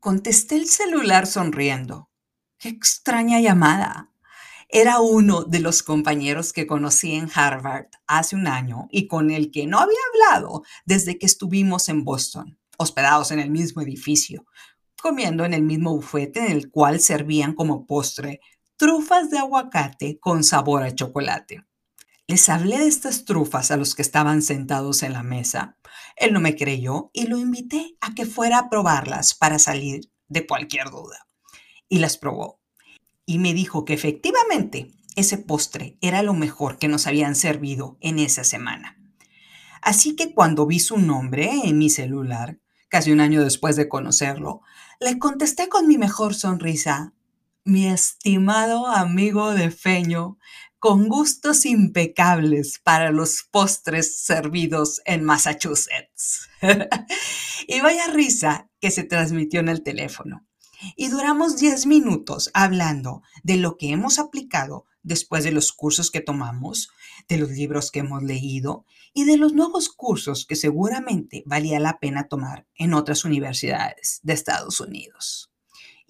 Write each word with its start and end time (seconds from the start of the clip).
Contesté 0.00 0.56
el 0.56 0.66
celular 0.66 1.26
sonriendo. 1.26 2.08
¡Qué 2.58 2.70
extraña 2.70 3.38
llamada! 3.38 4.10
Era 4.70 5.00
uno 5.00 5.44
de 5.44 5.60
los 5.60 5.82
compañeros 5.82 6.54
que 6.54 6.66
conocí 6.66 7.12
en 7.12 7.30
Harvard 7.34 7.88
hace 8.06 8.34
un 8.34 8.46
año 8.46 8.88
y 8.90 9.06
con 9.08 9.30
el 9.30 9.50
que 9.50 9.66
no 9.66 9.78
había 9.78 9.98
hablado 10.14 10.62
desde 10.86 11.18
que 11.18 11.26
estuvimos 11.26 11.90
en 11.90 12.02
Boston, 12.02 12.58
hospedados 12.78 13.30
en 13.30 13.40
el 13.40 13.50
mismo 13.50 13.82
edificio, 13.82 14.46
comiendo 15.02 15.44
en 15.44 15.52
el 15.52 15.64
mismo 15.64 15.94
bufete 15.94 16.46
en 16.46 16.52
el 16.52 16.70
cual 16.70 17.00
servían 17.00 17.52
como 17.52 17.84
postre 17.84 18.40
trufas 18.78 19.28
de 19.28 19.36
aguacate 19.36 20.18
con 20.18 20.44
sabor 20.44 20.82
a 20.82 20.94
chocolate. 20.94 21.66
Les 22.26 22.48
hablé 22.48 22.78
de 22.78 22.86
estas 22.86 23.26
trufas 23.26 23.70
a 23.70 23.76
los 23.76 23.94
que 23.94 24.00
estaban 24.00 24.40
sentados 24.40 25.02
en 25.02 25.12
la 25.12 25.22
mesa. 25.22 25.76
Él 26.20 26.34
no 26.34 26.40
me 26.40 26.54
creyó 26.54 27.10
y 27.14 27.26
lo 27.28 27.38
invité 27.38 27.96
a 28.02 28.14
que 28.14 28.26
fuera 28.26 28.58
a 28.58 28.68
probarlas 28.68 29.34
para 29.34 29.58
salir 29.58 30.12
de 30.28 30.46
cualquier 30.46 30.90
duda. 30.90 31.26
Y 31.88 31.98
las 31.98 32.18
probó. 32.18 32.60
Y 33.24 33.38
me 33.38 33.54
dijo 33.54 33.86
que 33.86 33.94
efectivamente 33.94 34.92
ese 35.16 35.38
postre 35.38 35.96
era 36.02 36.22
lo 36.22 36.34
mejor 36.34 36.76
que 36.76 36.88
nos 36.88 37.06
habían 37.06 37.34
servido 37.34 37.96
en 38.02 38.18
esa 38.18 38.44
semana. 38.44 38.98
Así 39.80 40.14
que 40.14 40.34
cuando 40.34 40.66
vi 40.66 40.78
su 40.78 40.98
nombre 40.98 41.50
en 41.64 41.78
mi 41.78 41.88
celular, 41.88 42.60
casi 42.90 43.12
un 43.12 43.20
año 43.20 43.42
después 43.42 43.74
de 43.76 43.88
conocerlo, 43.88 44.60
le 45.00 45.18
contesté 45.18 45.70
con 45.70 45.88
mi 45.88 45.96
mejor 45.96 46.34
sonrisa, 46.34 47.14
mi 47.70 47.86
estimado 47.86 48.88
amigo 48.88 49.54
de 49.54 49.70
Feño, 49.70 50.38
con 50.80 51.08
gustos 51.08 51.64
impecables 51.64 52.80
para 52.82 53.12
los 53.12 53.44
postres 53.48 54.24
servidos 54.24 55.00
en 55.04 55.22
Massachusetts. 55.22 56.48
y 57.68 57.80
vaya 57.80 58.08
risa 58.08 58.68
que 58.80 58.90
se 58.90 59.04
transmitió 59.04 59.60
en 59.60 59.68
el 59.68 59.84
teléfono. 59.84 60.44
Y 60.96 61.08
duramos 61.08 61.58
10 61.58 61.86
minutos 61.86 62.50
hablando 62.54 63.22
de 63.44 63.56
lo 63.56 63.76
que 63.76 63.90
hemos 63.90 64.18
aplicado 64.18 64.86
después 65.04 65.44
de 65.44 65.52
los 65.52 65.72
cursos 65.72 66.10
que 66.10 66.20
tomamos, 66.20 66.90
de 67.28 67.38
los 67.38 67.50
libros 67.50 67.92
que 67.92 68.00
hemos 68.00 68.24
leído 68.24 68.84
y 69.14 69.24
de 69.24 69.36
los 69.36 69.52
nuevos 69.52 69.90
cursos 69.90 70.44
que 70.44 70.56
seguramente 70.56 71.44
valía 71.46 71.78
la 71.78 72.00
pena 72.00 72.26
tomar 72.26 72.66
en 72.74 72.94
otras 72.94 73.24
universidades 73.24 74.18
de 74.24 74.32
Estados 74.32 74.80
Unidos. 74.80 75.49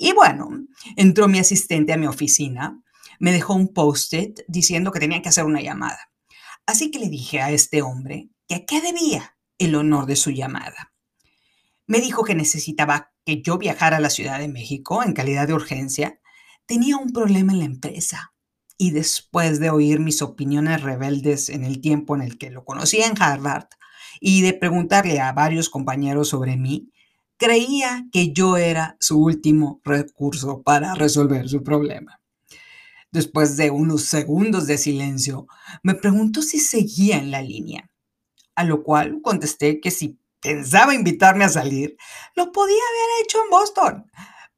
Y 0.02 0.14
bueno, 0.14 0.48
entró 0.96 1.28
mi 1.28 1.40
asistente 1.40 1.92
a 1.92 1.98
mi 1.98 2.06
oficina, 2.06 2.82
me 3.18 3.32
dejó 3.32 3.52
un 3.52 3.74
post-it 3.74 4.40
diciendo 4.48 4.92
que 4.92 4.98
tenía 4.98 5.20
que 5.20 5.28
hacer 5.28 5.44
una 5.44 5.60
llamada. 5.60 6.10
Así 6.64 6.90
que 6.90 6.98
le 6.98 7.10
dije 7.10 7.42
a 7.42 7.50
este 7.50 7.82
hombre 7.82 8.30
que 8.48 8.54
a 8.54 8.64
qué 8.64 8.80
debía 8.80 9.36
el 9.58 9.74
honor 9.74 10.06
de 10.06 10.16
su 10.16 10.30
llamada. 10.30 10.94
Me 11.86 12.00
dijo 12.00 12.24
que 12.24 12.34
necesitaba 12.34 13.12
que 13.26 13.42
yo 13.42 13.58
viajara 13.58 13.98
a 13.98 14.00
la 14.00 14.08
Ciudad 14.08 14.38
de 14.38 14.48
México 14.48 15.02
en 15.02 15.12
calidad 15.12 15.46
de 15.46 15.52
urgencia. 15.52 16.18
Tenía 16.64 16.96
un 16.96 17.12
problema 17.12 17.52
en 17.52 17.58
la 17.58 17.66
empresa 17.66 18.32
y 18.78 18.92
después 18.92 19.60
de 19.60 19.68
oír 19.68 20.00
mis 20.00 20.22
opiniones 20.22 20.80
rebeldes 20.80 21.50
en 21.50 21.62
el 21.62 21.82
tiempo 21.82 22.16
en 22.16 22.22
el 22.22 22.38
que 22.38 22.48
lo 22.48 22.64
conocí 22.64 23.02
en 23.02 23.20
Harvard 23.20 23.66
y 24.18 24.40
de 24.40 24.54
preguntarle 24.54 25.20
a 25.20 25.32
varios 25.32 25.68
compañeros 25.68 26.30
sobre 26.30 26.56
mí, 26.56 26.90
creía 27.40 28.06
que 28.12 28.34
yo 28.34 28.58
era 28.58 28.98
su 29.00 29.18
último 29.18 29.80
recurso 29.82 30.62
para 30.62 30.94
resolver 30.94 31.48
su 31.48 31.64
problema. 31.64 32.20
Después 33.10 33.56
de 33.56 33.70
unos 33.70 34.02
segundos 34.02 34.66
de 34.66 34.76
silencio, 34.76 35.46
me 35.82 35.94
preguntó 35.94 36.42
si 36.42 36.60
seguía 36.60 37.16
en 37.16 37.30
la 37.30 37.40
línea, 37.40 37.90
a 38.54 38.64
lo 38.64 38.82
cual 38.84 39.22
contesté 39.22 39.80
que 39.80 39.90
si 39.90 40.20
pensaba 40.42 40.94
invitarme 40.94 41.44
a 41.44 41.48
salir, 41.48 41.96
lo 42.36 42.52
podía 42.52 42.76
haber 42.76 43.24
hecho 43.24 43.38
en 43.42 43.50
Boston, 43.50 44.10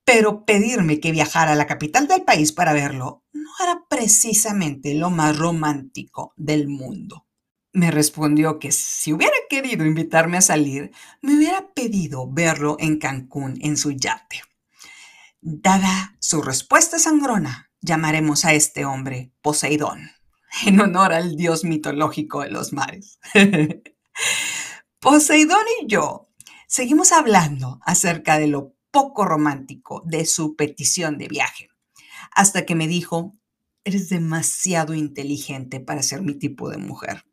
pero 0.04 0.44
pedirme 0.44 0.98
que 0.98 1.12
viajara 1.12 1.53
a 1.53 1.56
la 1.56 1.69
capital 1.69 2.09
del 2.09 2.22
país 2.22 2.50
para 2.50 2.72
verlo 2.72 3.22
no 3.32 3.50
era 3.62 3.84
precisamente 3.88 4.94
lo 4.94 5.09
más 5.09 5.38
romántico 5.38 6.34
del 6.37 6.66
mundo 6.66 7.26
me 7.72 7.91
respondió 7.91 8.59
que 8.59 8.71
si 8.71 9.12
hubiera 9.12 9.37
querido 9.49 9.84
invitarme 9.84 10.37
a 10.37 10.43
salir, 10.43 10.93
me 11.22 11.37
hubiera 11.37 11.72
pedido 11.72 12.31
verlo 12.31 12.77
en 12.78 12.99
Cancún 12.99 13.59
en 13.62 13.77
su 13.77 13.93
yate. 13.93 14.43
Dada 15.41 16.15
su 16.21 16.43
respuesta 16.43 16.99
sangrona, 16.99 17.71
llamaremos 17.81 18.44
a 18.44 18.53
este 18.53 18.84
hombre 18.84 19.33
Poseidón, 19.41 20.10
en 20.66 20.81
honor 20.81 21.12
al 21.12 21.37
dios 21.37 21.65
mitológico 21.65 22.43
de 22.43 22.50
los 22.50 22.72
mares. 22.72 23.19
Poseidón 25.00 25.65
y 25.83 25.87
yo 25.87 26.28
seguimos 26.69 27.10
hablando 27.10 27.81
acerca 27.84 28.39
de 28.39 28.47
lo 28.47 28.75
poco 28.91 29.25
romántico 29.25 30.03
de 30.04 30.27
su 30.27 30.54
petición 30.54 31.16
de 31.16 31.28
viaje, 31.28 31.71
hasta 32.31 32.66
que 32.66 32.75
me 32.75 32.87
dijo, 32.87 33.34
eres 33.84 34.10
demasiado 34.10 34.94
inteligente 34.94 35.81
para 35.81 36.03
ser 36.03 36.22
mi 36.22 36.34
tipo 36.34 36.69
de 36.69 36.77
mujer. 36.77 37.25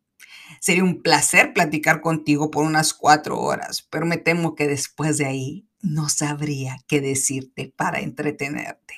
Sería 0.60 0.84
un 0.84 1.02
placer 1.02 1.54
platicar 1.54 2.02
contigo 2.02 2.52
por 2.52 2.66
unas 2.66 2.94
cuatro 2.94 3.40
horas, 3.40 3.88
pero 3.90 4.06
me 4.06 4.18
temo 4.18 4.56
que 4.56 4.68
después 4.68 5.18
de 5.18 5.26
ahí 5.26 5.70
no 5.82 6.10
sabría 6.10 6.78
qué 6.88 7.02
decirte 7.02 7.74
para 7.76 8.00
entretenerte. 8.00 8.96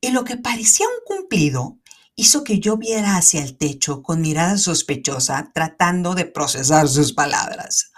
Y 0.00 0.10
lo 0.10 0.24
que 0.24 0.36
parecía 0.36 0.86
un 0.86 1.16
cumplido 1.16 1.78
hizo 2.16 2.44
que 2.44 2.58
yo 2.58 2.76
viera 2.76 3.16
hacia 3.16 3.42
el 3.42 3.56
techo 3.56 4.02
con 4.02 4.20
mirada 4.20 4.58
sospechosa 4.58 5.50
tratando 5.54 6.14
de 6.14 6.26
procesar 6.26 6.88
sus 6.88 7.12
palabras. 7.12 7.90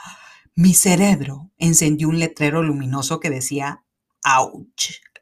Mi 0.55 0.73
cerebro 0.73 1.51
encendió 1.59 2.09
un 2.09 2.19
letrero 2.19 2.63
luminoso 2.63 3.21
que 3.21 3.31
decía 3.31 3.85
¡Auch! 4.23 4.65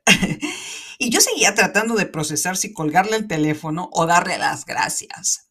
y 0.98 1.10
yo 1.10 1.20
seguía 1.20 1.54
tratando 1.54 1.94
de 1.94 2.06
procesar 2.06 2.56
si 2.56 2.72
colgarle 2.72 3.16
el 3.16 3.26
teléfono 3.26 3.88
o 3.92 4.06
darle 4.06 4.38
las 4.38 4.64
gracias. 4.64 5.43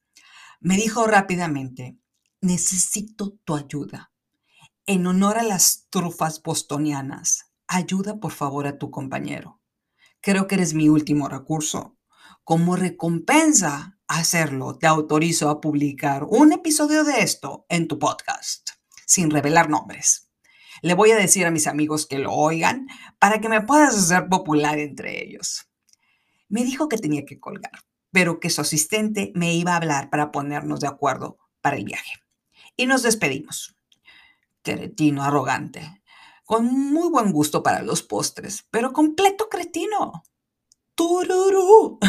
Me 0.66 0.78
dijo 0.78 1.06
rápidamente, 1.07 1.97
necesito 2.40 3.38
tu 3.44 3.53
ayuda. 3.57 4.13
En 4.85 5.06
honor 5.07 5.38
a 5.38 5.44
las 5.44 5.88
trufas 5.90 6.41
bostonianas, 6.41 7.51
ayuda 7.68 8.22
por 8.22 8.31
favor 8.31 8.66
a 8.66 8.78
tu 8.78 8.90
compañero. 8.90 9.59
Creo 10.22 10.47
que 10.47 10.56
eres 10.56 10.74
mi 10.74 10.88
último 10.88 11.28
recurso. 11.28 11.97
Como 12.46 12.78
recompensa 12.78 14.00
hacerlo, 14.07 14.78
te 14.78 14.88
autorizo 14.88 15.50
a 15.50 15.59
publicar 15.59 16.24
un 16.29 16.53
episodio 16.53 17.03
de 17.03 17.19
esto 17.19 17.66
en 17.68 17.90
tu 17.90 18.00
podcast, 18.00 18.69
sin 19.06 19.31
revelar 19.31 19.69
nombres. 19.69 20.30
Le 20.81 20.94
voy 20.94 21.12
a 21.12 21.18
decir 21.18 21.45
a 21.45 21.51
mis 21.51 21.68
amigos 21.68 22.06
que 22.06 22.19
lo 22.19 22.31
oigan 22.31 22.88
para 23.19 23.41
que 23.41 23.50
me 23.50 23.59
puedas 23.59 23.97
hacer 23.97 24.30
popular 24.30 24.80
entre 24.80 25.25
ellos. 25.25 25.69
Me 26.47 26.63
dijo 26.63 26.88
que 26.88 26.97
tenía 26.97 27.25
que 27.25 27.38
colgar 27.38 27.84
pero 28.13 28.40
que 28.40 28.51
su 28.51 28.62
asistente 28.62 29.34
me 29.35 29.53
iba 29.56 29.74
a 29.74 29.78
hablar 29.78 30.09
para 30.09 30.31
ponernos 30.31 30.79
de 30.79 30.88
acuerdo 30.88 31.40
para 31.62 31.78
el 31.78 31.84
viaje. 31.84 32.13
Y 32.78 32.85
nos 32.85 33.01
despedimos. 33.01 33.75
Cretino 34.62 35.24
arrogante, 35.24 36.01
con 36.46 36.66
muy 36.66 37.09
buen 37.09 37.31
gusto 37.34 37.63
para 37.63 37.81
los 37.81 38.03
postres, 38.03 38.66
pero 38.69 38.94
completo 38.94 39.50
cretino. 39.50 40.24
¡Tururú! 40.96 42.00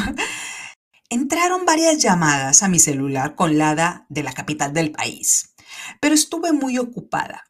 Entraron 1.09 1.65
varias 1.65 1.99
llamadas 2.03 2.63
a 2.63 2.69
mi 2.69 2.79
celular 2.79 3.35
con 3.35 3.57
Lada 3.59 4.07
de 4.09 4.23
la 4.23 4.33
capital 4.33 4.75
del 4.75 4.93
país, 4.93 5.55
pero 6.01 6.15
estuve 6.15 6.53
muy 6.53 6.79
ocupada. 6.79 7.45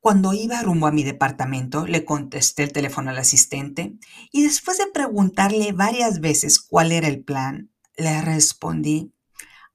Cuando 0.00 0.32
iba 0.32 0.62
rumbo 0.62 0.86
a 0.86 0.92
mi 0.92 1.02
departamento, 1.02 1.86
le 1.86 2.06
contesté 2.06 2.62
el 2.62 2.72
teléfono 2.72 3.10
al 3.10 3.18
asistente 3.18 3.98
y 4.32 4.42
después 4.42 4.78
de 4.78 4.86
preguntarle 4.86 5.72
varias 5.72 6.20
veces 6.20 6.58
cuál 6.58 6.90
era 6.90 7.06
el 7.06 7.22
plan, 7.22 7.70
le 7.98 8.22
respondí, 8.22 9.12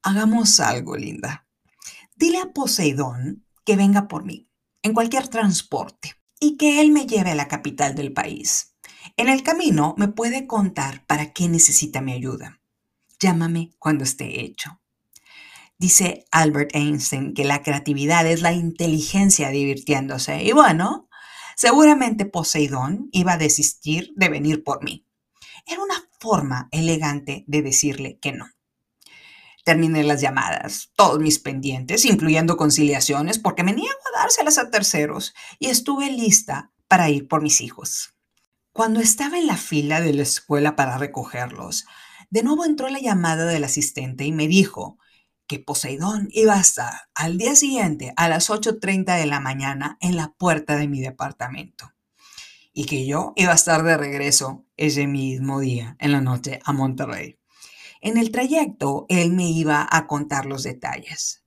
hagamos 0.01 0.60
algo, 0.60 0.98
linda. 0.98 1.45
Dile 2.16 2.39
a 2.39 2.54
Poseidón 2.54 3.45
que 3.66 3.75
venga 3.75 4.07
por 4.07 4.25
mí, 4.25 4.50
en 4.81 4.94
cualquier 4.94 5.27
transporte, 5.27 6.16
y 6.39 6.57
que 6.57 6.81
él 6.81 6.92
me 6.92 7.06
lleve 7.06 7.31
a 7.31 7.36
la 7.36 7.48
capital 7.48 7.94
del 7.94 8.12
país. 8.12 8.75
En 9.18 9.30
el 9.30 9.44
camino 9.44 9.94
me 9.95 10.07
puede 10.07 10.48
contar 10.48 11.06
para 11.06 11.33
qué 11.33 11.48
necesita 11.48 12.01
mi 12.01 12.13
ayuda. 12.13 12.62
Llámame 13.19 13.74
cuando 13.78 14.04
esté 14.04 14.42
hecho. 14.42 14.80
Dice 15.77 16.25
Albert 16.31 16.72
Einstein 16.74 17.33
que 17.33 17.44
la 17.44 17.62
creatividad 17.62 18.25
es 18.25 18.42
la 18.42 18.54
inteligencia 18.54 19.50
divirtiéndose. 19.50 20.44
Y 20.44 20.54
bueno, 20.54 21.10
seguramente 21.56 22.25
Poseidón 22.25 23.10
iba 23.12 23.33
a 23.33 23.38
desistir 23.38 24.13
de 24.16 24.30
venir 24.30 24.63
por 24.63 24.83
mí. 24.83 25.06
Era 25.66 25.83
una 25.83 25.95
forma 26.19 26.69
elegante 26.72 27.44
de 27.48 27.62
decirle 27.62 28.19
que 28.22 28.31
no. 28.31 28.48
Terminé 29.66 30.04
las 30.04 30.22
llamadas, 30.22 30.92
todos 30.95 31.19
mis 31.19 31.39
pendientes, 31.39 32.06
incluyendo 32.06 32.56
conciliaciones, 32.56 33.39
porque 33.39 33.63
me 33.63 33.74
niego 33.74 33.98
a 34.13 34.21
dárselas 34.21 34.60
a 34.60 34.69
terceros, 34.69 35.33
y 35.57 35.69
estuve 35.69 36.12
lista 36.12 36.71
para 36.88 37.10
ir 37.10 37.28
por 37.28 37.42
mis 37.42 37.62
hijos. 37.62 38.13
Cuando 38.71 39.00
estaba 39.00 39.39
en 39.39 39.48
la 39.48 39.57
fila 39.57 40.01
de 40.01 40.13
la 40.13 40.21
escuela 40.21 40.75
para 40.75 41.00
recogerlos, 41.00 41.86
de 42.30 42.44
nuevo 42.44 42.63
entró 42.63 42.89
la 42.89 43.00
llamada 43.00 43.45
del 43.45 43.63
asistente 43.63 44.25
y 44.25 44.31
me 44.31 44.48
dijo 44.48 45.00
que 45.47 45.59
Poseidón 45.59 46.27
iba 46.31 46.56
a 46.56 46.62
estar 46.62 46.94
al 47.13 47.38
día 47.38 47.56
siguiente 47.56 48.13
a 48.15 48.30
las 48.30 48.50
8.30 48.50 49.18
de 49.18 49.25
la 49.25 49.39
mañana 49.39 49.97
en 50.01 50.15
la 50.15 50.33
puerta 50.38 50.75
de 50.75 50.88
mi 50.88 51.01
departamento. 51.01 51.92
y 52.77 52.86
que 52.88 53.06
yo 53.06 53.31
iba 53.38 53.53
a 53.53 53.56
estar 53.56 53.83
de 53.83 53.95
regreso 53.95 54.65
ese 54.75 55.07
mismo 55.07 55.62
día, 55.62 55.95
en 56.00 56.12
la 56.12 56.19
noche, 56.19 56.59
a 56.65 56.74
Monterrey. 56.74 57.39
En 58.01 58.18
el 58.18 58.31
trayecto, 58.31 59.06
él 59.07 59.31
me 59.31 59.50
iba 59.50 59.88
a 59.89 60.07
contar 60.07 60.45
los 60.45 60.63
detalles. 60.63 61.45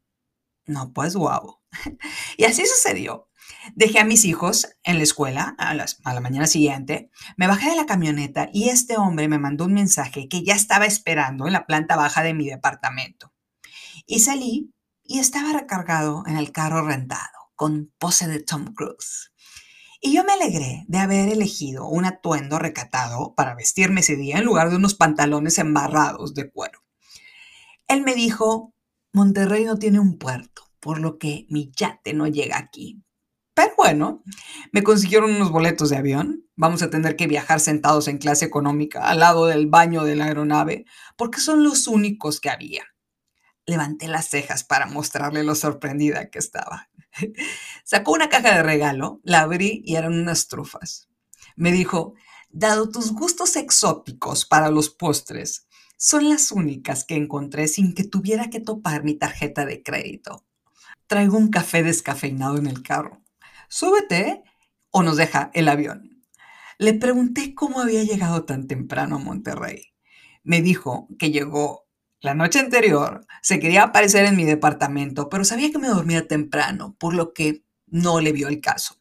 No, 0.67 0.93
pues 0.93 1.15
guau. 1.17 1.61
Y 2.39 2.45
así 2.45 2.65
sucedió. 2.65 3.29
Dejé 3.75 4.01
a 4.01 4.05
mis 4.05 4.25
hijos 4.25 4.69
en 4.83 4.97
la 4.99 5.03
escuela 5.03 5.55
a, 5.59 5.71
a, 5.71 6.15
la 6.15 6.21
mañana 6.21 6.47
siguiente, 6.47 7.11
me 7.37 7.47
bajé 7.47 7.71
de 7.71 7.77
la 7.77 7.87
camioneta 7.87 8.49
y 8.53 8.71
este 8.71 8.97
hombre 8.97 9.29
me 9.29 9.39
mandó 9.39 9.67
un 9.67 9.75
mensaje 9.75 10.29
que 10.29 10.43
ya 10.43 10.55
estaba 10.55 10.87
esperando 10.87 11.47
en 11.47 11.53
la 11.53 11.67
planta 11.67 11.97
baja 11.97 12.23
de 12.23 12.35
mi 12.35 12.47
departamento. 12.47 13.33
Y 14.11 14.21
salí 14.21 14.73
y 15.05 15.19
estaba 15.19 15.53
recargado 15.53 16.23
en 16.27 16.39
el 16.39 16.51
carro 16.51 16.81
rentado, 16.81 17.53
con 17.55 17.93
pose 17.99 18.27
de 18.27 18.41
Tom 18.41 18.73
Cruise. 18.73 19.33
Y 20.01 20.15
yo 20.15 20.25
me 20.25 20.33
alegré 20.33 20.87
de 20.89 20.97
haber 20.97 21.29
elegido 21.29 21.87
un 21.87 22.07
atuendo 22.07 22.59
recatado 22.59 23.35
para 23.35 23.55
vestirme 23.55 24.01
ese 24.01 24.17
día 24.17 24.39
en 24.39 24.47
lugar 24.47 24.71
de 24.71 24.77
unos 24.77 24.95
pantalones 24.95 25.59
embarrados 25.59 26.33
de 26.33 26.51
cuero. 26.51 26.83
Él 27.87 28.01
me 28.01 28.15
dijo, 28.15 28.73
Monterrey 29.13 29.67
no 29.67 29.79
tiene 29.79 30.01
un 30.01 30.17
puerto, 30.17 30.63
por 30.81 31.01
lo 31.01 31.19
que 31.19 31.45
mi 31.51 31.71
yate 31.77 32.15
no 32.15 32.27
llega 32.29 32.57
aquí. 32.57 33.05
Pero 33.53 33.75
bueno, 33.77 34.23
me 34.73 34.83
consiguieron 34.83 35.35
unos 35.35 35.51
boletos 35.51 35.91
de 35.91 35.99
avión. 35.99 36.49
Vamos 36.57 36.81
a 36.81 36.89
tener 36.89 37.15
que 37.15 37.27
viajar 37.27 37.61
sentados 37.61 38.09
en 38.09 38.17
clase 38.17 38.47
económica 38.47 39.07
al 39.07 39.19
lado 39.19 39.45
del 39.45 39.67
baño 39.67 40.05
de 40.05 40.17
la 40.17 40.25
aeronave, 40.25 40.87
porque 41.19 41.41
son 41.41 41.63
los 41.63 41.87
únicos 41.89 42.41
que 42.41 42.49
había. 42.49 42.85
Levanté 43.69 44.09
las 44.09 44.31
cejas 44.31 44.65
para 44.65 44.87
mostrarle 44.87 45.45
lo 45.45 45.55
sorprendida 45.55 46.31
que 46.31 46.39
estaba. 46.39 46.89
Sacó 47.85 48.13
una 48.13 48.31
caja 48.31 48.55
de 48.55 48.63
regalo, 48.63 49.21
la 49.25 49.41
abrí 49.41 49.83
y 49.85 49.97
eran 49.97 50.15
unas 50.15 50.49
trufas. 50.49 51.11
Me 51.55 51.71
dijo, 51.71 52.15
dado 52.49 52.89
tus 52.89 53.13
gustos 53.13 53.57
exóticos 53.57 54.47
para 54.47 54.71
los 54.71 54.89
postres, 54.89 55.67
son 55.99 56.31
las 56.31 56.51
únicas 56.51 57.05
que 57.05 57.17
encontré 57.17 57.69
sin 57.69 57.95
que 57.95 58.05
tuviera 58.05 58.49
que 58.49 58.61
topar 58.61 59.05
mi 59.05 59.19
tarjeta 59.19 59.67
de 59.67 59.83
crédito. 59.83 60.47
Traigo 61.07 61.37
un 61.37 61.51
café 61.51 61.83
descafeinado 61.83 62.57
en 62.57 62.69
el 62.69 62.83
carro. 62.83 63.23
Súbete 63.69 64.45
o 64.91 65.03
nos 65.03 65.19
deja 65.19 65.51
el 65.53 65.69
avión. 65.69 66.25
Le 66.79 66.95
pregunté 66.95 67.55
cómo 67.55 67.81
había 67.81 68.03
llegado 68.03 68.47
tan 68.47 68.67
temprano 68.67 69.17
a 69.17 69.19
Monterrey. 69.19 69.93
Me 70.43 70.63
dijo 70.63 71.07
que 71.19 71.31
llegó 71.31 71.88
la 72.21 72.35
noche 72.35 72.59
anterior 72.59 73.25
se 73.43 73.61
quería 73.61 73.85
aparecer 73.85 74.25
en 74.25 74.37
mi 74.37 74.45
departamento, 74.45 75.29
pero 75.29 75.45
sabía 75.45 75.71
que 75.71 75.79
me 75.79 75.89
dormía 75.89 76.27
temprano, 76.27 76.97
por 76.99 77.15
lo 77.15 77.33
que 77.33 77.65
no 77.87 78.21
le 78.21 78.33
vio 78.33 78.49
el 78.49 78.61
caso. 78.61 78.97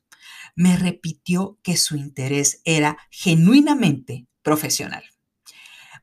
Me 0.55 0.77
repitió 0.77 1.57
que 1.63 1.77
su 1.77 1.95
interés 1.95 2.61
era 2.63 2.97
genuinamente 3.09 4.27
profesional. 4.43 5.03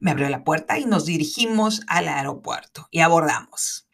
Me 0.01 0.11
abrió 0.11 0.29
la 0.29 0.45
puerta 0.45 0.79
y 0.79 0.87
nos 0.87 1.07
dirigimos 1.07 1.83
al 1.87 2.09
aeropuerto 2.09 2.89
y 2.91 3.01
abordamos. 3.01 3.89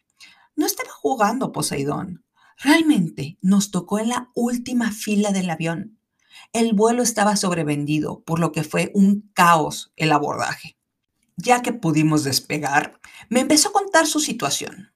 No 0.55 0.65
estaba 0.65 0.89
jugando 0.91 1.51
Poseidón. 1.51 2.25
Realmente 2.57 3.37
nos 3.41 3.71
tocó 3.71 3.99
en 3.99 4.09
la 4.09 4.29
última 4.35 4.91
fila 4.91 5.31
del 5.31 5.49
avión. 5.49 5.99
El 6.53 6.73
vuelo 6.73 7.01
estaba 7.01 7.35
sobrevendido, 7.35 8.23
por 8.23 8.39
lo 8.39 8.51
que 8.51 8.63
fue 8.63 8.91
un 8.93 9.31
caos 9.33 9.93
el 9.95 10.11
abordaje. 10.11 10.77
Ya 11.37 11.61
que 11.61 11.73
pudimos 11.73 12.23
despegar, 12.23 12.99
me 13.29 13.39
empezó 13.39 13.69
a 13.69 13.73
contar 13.73 14.07
su 14.07 14.19
situación. 14.19 14.93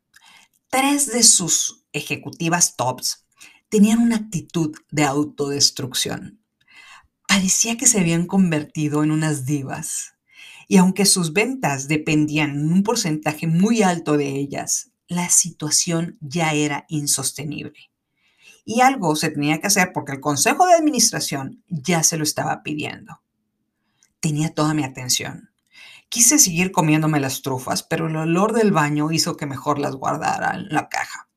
Tres 0.69 1.07
de 1.07 1.23
sus 1.23 1.85
ejecutivas 1.93 2.75
tops 2.75 3.25
tenían 3.69 3.99
una 3.99 4.17
actitud 4.17 4.75
de 4.91 5.03
autodestrucción. 5.03 6.41
Parecía 7.27 7.77
que 7.77 7.87
se 7.87 7.99
habían 7.99 8.27
convertido 8.27 9.03
en 9.03 9.11
unas 9.11 9.45
divas. 9.45 10.13
Y 10.67 10.77
aunque 10.77 11.05
sus 11.05 11.33
ventas 11.33 11.87
dependían 11.87 12.51
en 12.51 12.71
un 12.71 12.83
porcentaje 12.83 13.47
muy 13.47 13.83
alto 13.83 14.17
de 14.17 14.29
ellas, 14.29 14.91
la 15.07 15.29
situación 15.29 16.17
ya 16.21 16.53
era 16.53 16.85
insostenible. 16.89 17.91
Y 18.63 18.81
algo 18.81 19.15
se 19.15 19.29
tenía 19.29 19.59
que 19.59 19.67
hacer 19.67 19.91
porque 19.93 20.13
el 20.13 20.19
Consejo 20.19 20.65
de 20.65 20.73
Administración 20.73 21.63
ya 21.67 22.01
se 22.03 22.17
lo 22.17 22.23
estaba 22.23 22.63
pidiendo. 22.63 23.21
Tenía 24.19 24.53
toda 24.53 24.73
mi 24.73 24.83
atención. 24.83 25.51
Quise 26.15 26.39
seguir 26.39 26.71
comiéndome 26.71 27.19
las 27.19 27.41
trufas, 27.41 27.83
pero 27.83 28.07
el 28.07 28.15
olor 28.15 28.53
del 28.53 28.71
baño 28.71 29.11
hizo 29.11 29.35
que 29.35 29.45
mejor 29.45 29.79
las 29.79 29.97
guardara 29.97 30.55
en 30.55 30.69
la 30.69 30.87
caja. 30.87 31.27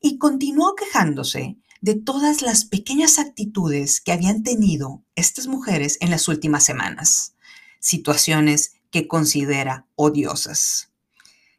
Y 0.00 0.16
continuó 0.18 0.76
quejándose 0.76 1.56
de 1.80 1.96
todas 1.96 2.40
las 2.40 2.66
pequeñas 2.66 3.18
actitudes 3.18 4.00
que 4.00 4.12
habían 4.12 4.44
tenido 4.44 5.02
estas 5.16 5.48
mujeres 5.48 5.98
en 6.00 6.10
las 6.10 6.28
últimas 6.28 6.62
semanas, 6.62 7.34
situaciones 7.80 8.74
que 8.92 9.08
considera 9.08 9.88
odiosas. 9.96 10.92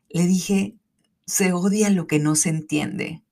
Le 0.07 0.25
dije, 0.25 0.77
se 1.25 1.51
odia 1.51 1.89
lo 1.89 2.07
que 2.07 2.19
no 2.19 2.35
se 2.35 2.47
entiende. 2.47 3.23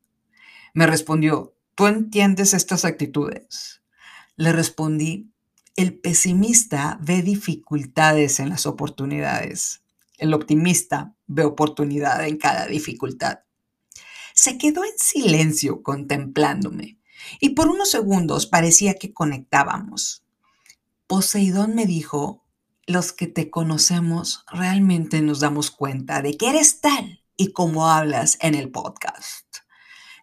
Me 0.74 0.88
respondió, 0.88 1.56
¿tú 1.76 1.88
entiendes 1.88 2.54
estas 2.54 2.84
actitudes? 2.84 3.82
Le 4.36 4.52
respondí, 4.52 5.32
el 5.76 6.00
pesimista 6.00 6.98
ve 7.02 7.22
dificultades 7.22 8.40
en 8.40 8.50
las 8.50 8.66
oportunidades. 8.66 9.84
El 10.18 10.34
optimista 10.34 11.14
ve 11.28 11.44
oportunidad 11.44 12.26
en 12.26 12.38
cada 12.38 12.66
dificultad. 12.68 13.40
Se 14.34 14.58
quedó 14.58 14.86
en 14.86 14.98
silencio 14.98 15.84
contemplándome 15.84 16.98
y 17.40 17.50
por 17.50 17.68
unos 17.68 17.92
segundos 17.92 18.48
parecía 18.48 18.96
que 18.96 19.14
conectábamos. 19.14 20.24
Poseidón 21.08 21.76
me 21.76 21.86
dijo, 21.86 22.46
los 22.88 23.12
que 23.12 23.28
te 23.28 23.50
conocemos 23.50 24.46
realmente 24.52 25.22
nos 25.22 25.40
damos 25.40 25.72
cuenta 25.72 26.22
de 26.22 26.38
que 26.38 26.50
eres 26.50 26.80
tal 26.82 27.22
y 27.36 27.52
como 27.52 27.90
hablas 27.90 28.38
en 28.42 28.56
el 28.56 28.72
podcast. 28.72 29.46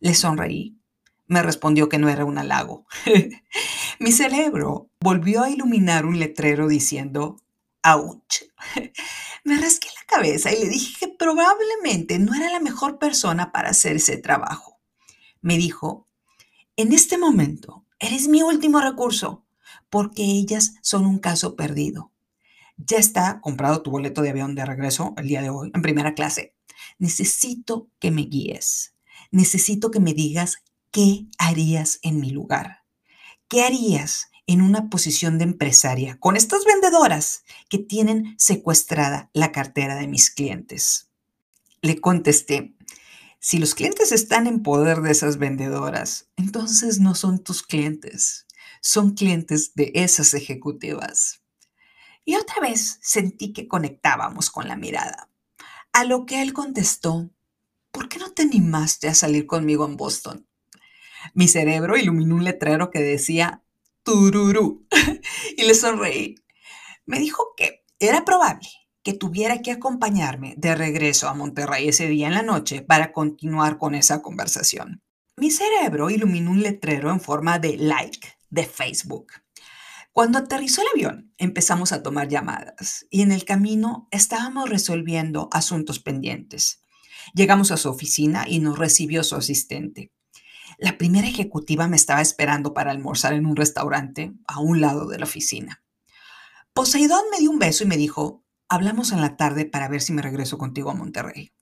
Le 0.00 0.14
sonreí 0.14 0.81
me 1.26 1.42
respondió 1.42 1.88
que 1.88 1.98
no 1.98 2.08
era 2.08 2.24
un 2.24 2.38
halago. 2.38 2.86
Mi 3.98 4.12
cerebro 4.12 4.90
volvió 5.00 5.42
a 5.42 5.50
iluminar 5.50 6.06
un 6.06 6.18
letrero 6.18 6.68
diciendo, 6.68 7.36
¡auch! 7.82 8.22
Me 9.44 9.56
rasqué 9.58 9.88
la 9.88 10.06
cabeza 10.06 10.52
y 10.52 10.58
le 10.60 10.68
dije 10.68 10.94
que 11.00 11.08
probablemente 11.08 12.18
no 12.18 12.34
era 12.34 12.50
la 12.50 12.60
mejor 12.60 12.98
persona 12.98 13.52
para 13.52 13.70
hacer 13.70 13.96
ese 13.96 14.16
trabajo. 14.16 14.80
Me 15.40 15.56
dijo, 15.56 16.06
en 16.76 16.92
este 16.92 17.18
momento 17.18 17.84
eres 17.98 18.28
mi 18.28 18.42
último 18.42 18.80
recurso, 18.80 19.44
porque 19.90 20.22
ellas 20.22 20.74
son 20.82 21.06
un 21.06 21.18
caso 21.18 21.56
perdido. 21.56 22.12
Ya 22.76 22.98
está 22.98 23.40
comprado 23.40 23.82
tu 23.82 23.90
boleto 23.90 24.22
de 24.22 24.30
avión 24.30 24.54
de 24.54 24.64
regreso 24.64 25.14
el 25.16 25.28
día 25.28 25.42
de 25.42 25.50
hoy 25.50 25.70
en 25.74 25.82
primera 25.82 26.14
clase. 26.14 26.54
Necesito 26.98 27.88
que 27.98 28.10
me 28.10 28.22
guíes. 28.22 28.94
Necesito 29.30 29.90
que 29.90 30.00
me 30.00 30.14
digas 30.14 30.62
¿qué 30.92 31.26
harías 31.38 31.98
en 32.02 32.20
mi 32.20 32.30
lugar? 32.30 32.84
¿Qué 33.48 33.62
harías 33.62 34.30
en 34.46 34.60
una 34.60 34.90
posición 34.90 35.38
de 35.38 35.44
empresaria 35.44 36.18
con 36.20 36.36
estas 36.36 36.64
vendedoras 36.64 37.44
que 37.70 37.78
tienen 37.78 38.34
secuestrada 38.38 39.30
la 39.32 39.52
cartera 39.52 39.96
de 39.96 40.06
mis 40.06 40.30
clientes? 40.30 41.10
Le 41.80 42.00
contesté, 42.00 42.76
si 43.40 43.58
los 43.58 43.74
clientes 43.74 44.12
están 44.12 44.46
en 44.46 44.62
poder 44.62 45.00
de 45.00 45.10
esas 45.10 45.38
vendedoras, 45.38 46.28
entonces 46.36 47.00
no 47.00 47.14
son 47.14 47.42
tus 47.42 47.62
clientes, 47.62 48.46
son 48.82 49.14
clientes 49.14 49.74
de 49.74 49.92
esas 49.94 50.34
ejecutivas. 50.34 51.42
Y 52.24 52.36
otra 52.36 52.60
vez 52.60 52.98
sentí 53.00 53.52
que 53.52 53.66
conectábamos 53.66 54.50
con 54.50 54.68
la 54.68 54.76
mirada. 54.76 55.30
A 55.92 56.04
lo 56.04 56.26
que 56.26 56.42
él 56.42 56.52
contestó, 56.52 57.30
¿por 57.90 58.08
qué 58.08 58.18
no 58.18 58.30
te 58.32 58.42
animaste 58.42 59.08
a 59.08 59.14
salir 59.14 59.46
conmigo 59.46 59.86
en 59.86 59.96
Boston? 59.96 60.46
Mi 61.34 61.48
cerebro 61.48 61.96
iluminó 61.96 62.36
un 62.36 62.44
letrero 62.44 62.90
que 62.90 63.00
decía 63.00 63.62
Tururú 64.02 64.86
y 65.56 65.64
le 65.64 65.74
sonreí. 65.74 66.36
Me 67.06 67.18
dijo 67.18 67.54
que 67.56 67.84
era 67.98 68.24
probable 68.24 68.68
que 69.02 69.12
tuviera 69.12 69.62
que 69.62 69.72
acompañarme 69.72 70.54
de 70.56 70.74
regreso 70.74 71.28
a 71.28 71.34
Monterrey 71.34 71.88
ese 71.88 72.08
día 72.08 72.28
en 72.28 72.34
la 72.34 72.42
noche 72.42 72.82
para 72.82 73.12
continuar 73.12 73.78
con 73.78 73.94
esa 73.94 74.22
conversación. 74.22 75.02
Mi 75.36 75.50
cerebro 75.50 76.10
iluminó 76.10 76.50
un 76.50 76.62
letrero 76.62 77.10
en 77.10 77.20
forma 77.20 77.58
de 77.58 77.76
like 77.76 78.28
de 78.50 78.64
Facebook. 78.64 79.32
Cuando 80.12 80.38
aterrizó 80.38 80.82
el 80.82 80.88
avión, 80.94 81.32
empezamos 81.38 81.92
a 81.92 82.02
tomar 82.02 82.28
llamadas 82.28 83.06
y 83.10 83.22
en 83.22 83.32
el 83.32 83.44
camino 83.44 84.08
estábamos 84.10 84.68
resolviendo 84.68 85.48
asuntos 85.52 86.00
pendientes. 86.00 86.82
Llegamos 87.34 87.72
a 87.72 87.78
su 87.78 87.88
oficina 87.88 88.44
y 88.46 88.60
nos 88.60 88.78
recibió 88.78 89.24
su 89.24 89.36
asistente. 89.36 90.12
La 90.82 90.98
primera 90.98 91.28
ejecutiva 91.28 91.86
me 91.86 91.94
estaba 91.94 92.20
esperando 92.20 92.74
para 92.74 92.90
almorzar 92.90 93.34
en 93.34 93.46
un 93.46 93.54
restaurante 93.54 94.32
a 94.48 94.58
un 94.58 94.80
lado 94.80 95.06
de 95.06 95.16
la 95.16 95.26
oficina. 95.26 95.80
Poseidón 96.72 97.22
me 97.30 97.38
dio 97.38 97.52
un 97.52 97.60
beso 97.60 97.84
y 97.84 97.86
me 97.86 97.96
dijo, 97.96 98.42
hablamos 98.68 99.12
en 99.12 99.20
la 99.20 99.36
tarde 99.36 99.64
para 99.64 99.86
ver 99.86 100.02
si 100.02 100.12
me 100.12 100.22
regreso 100.22 100.58
contigo 100.58 100.90
a 100.90 100.94
Monterrey. 100.94 101.52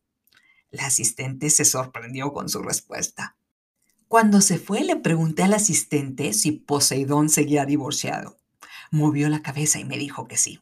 La 0.71 0.87
asistente 0.87 1.51
se 1.51 1.67
sorprendió 1.67 2.33
con 2.33 2.49
su 2.49 2.63
respuesta. 2.63 3.37
Cuando 4.09 4.41
se 4.41 4.59
fue 4.59 4.85
le 4.85 4.97
pregunté 4.97 5.43
al 5.43 5.53
asistente 5.53 6.33
si 6.33 6.53
Poseidón 6.53 7.29
seguía 7.29 7.67
divorciado. 7.67 8.39
Movió 8.91 9.29
la 9.29 9.43
cabeza 9.43 9.79
y 9.79 9.85
me 9.85 9.99
dijo 9.99 10.29
que 10.29 10.39
sí. 10.39 10.61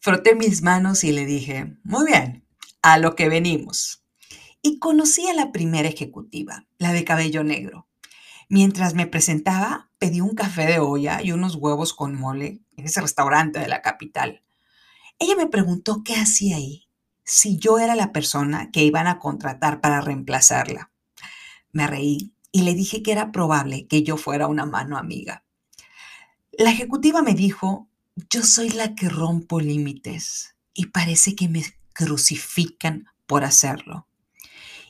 Froté 0.00 0.34
mis 0.34 0.62
manos 0.62 1.04
y 1.04 1.12
le 1.12 1.26
dije, 1.26 1.76
muy 1.84 2.06
bien, 2.06 2.46
a 2.80 2.96
lo 2.96 3.14
que 3.14 3.28
venimos. 3.28 4.02
Y 4.62 4.78
conocí 4.78 5.28
a 5.28 5.34
la 5.34 5.52
primera 5.52 5.88
ejecutiva, 5.88 6.66
la 6.78 6.92
de 6.92 7.04
cabello 7.04 7.44
negro. 7.44 7.86
Mientras 8.48 8.94
me 8.94 9.06
presentaba, 9.06 9.90
pedí 9.98 10.20
un 10.20 10.34
café 10.34 10.66
de 10.66 10.78
olla 10.78 11.22
y 11.22 11.32
unos 11.32 11.54
huevos 11.54 11.92
con 11.92 12.14
mole 12.14 12.60
en 12.76 12.86
ese 12.86 13.00
restaurante 13.00 13.58
de 13.58 13.68
la 13.68 13.82
capital. 13.82 14.42
Ella 15.18 15.36
me 15.36 15.46
preguntó 15.46 16.02
qué 16.04 16.16
hacía 16.16 16.56
ahí, 16.56 16.88
si 17.24 17.58
yo 17.58 17.78
era 17.78 17.94
la 17.94 18.10
persona 18.10 18.70
que 18.70 18.84
iban 18.84 19.06
a 19.06 19.18
contratar 19.18 19.80
para 19.80 20.00
reemplazarla. 20.00 20.90
Me 21.72 21.86
reí 21.86 22.32
y 22.50 22.62
le 22.62 22.74
dije 22.74 23.02
que 23.02 23.12
era 23.12 23.32
probable 23.32 23.86
que 23.86 24.02
yo 24.02 24.16
fuera 24.16 24.46
una 24.46 24.64
mano 24.64 24.96
amiga. 24.96 25.44
La 26.52 26.70
ejecutiva 26.70 27.22
me 27.22 27.34
dijo, 27.34 27.88
yo 28.30 28.42
soy 28.42 28.70
la 28.70 28.94
que 28.94 29.08
rompo 29.08 29.60
límites 29.60 30.56
y 30.74 30.86
parece 30.86 31.36
que 31.36 31.48
me 31.48 31.62
crucifican 31.92 33.06
por 33.26 33.44
hacerlo. 33.44 34.07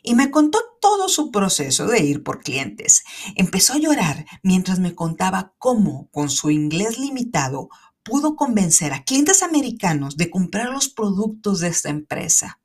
Y 0.02 0.14
me 0.14 0.30
contó 0.30 0.58
todo 0.80 1.08
su 1.08 1.30
proceso 1.30 1.86
de 1.86 2.00
ir 2.04 2.22
por 2.22 2.42
clientes. 2.42 3.04
Empezó 3.36 3.74
a 3.74 3.78
llorar 3.78 4.26
mientras 4.42 4.78
me 4.78 4.94
contaba 4.94 5.54
cómo, 5.58 6.08
con 6.10 6.30
su 6.30 6.50
inglés 6.50 6.98
limitado, 6.98 7.68
pudo 8.02 8.36
convencer 8.36 8.92
a 8.92 9.04
clientes 9.04 9.42
americanos 9.42 10.16
de 10.16 10.30
comprar 10.30 10.70
los 10.70 10.88
productos 10.88 11.60
de 11.60 11.68
esta 11.68 11.90
empresa. 11.90 12.60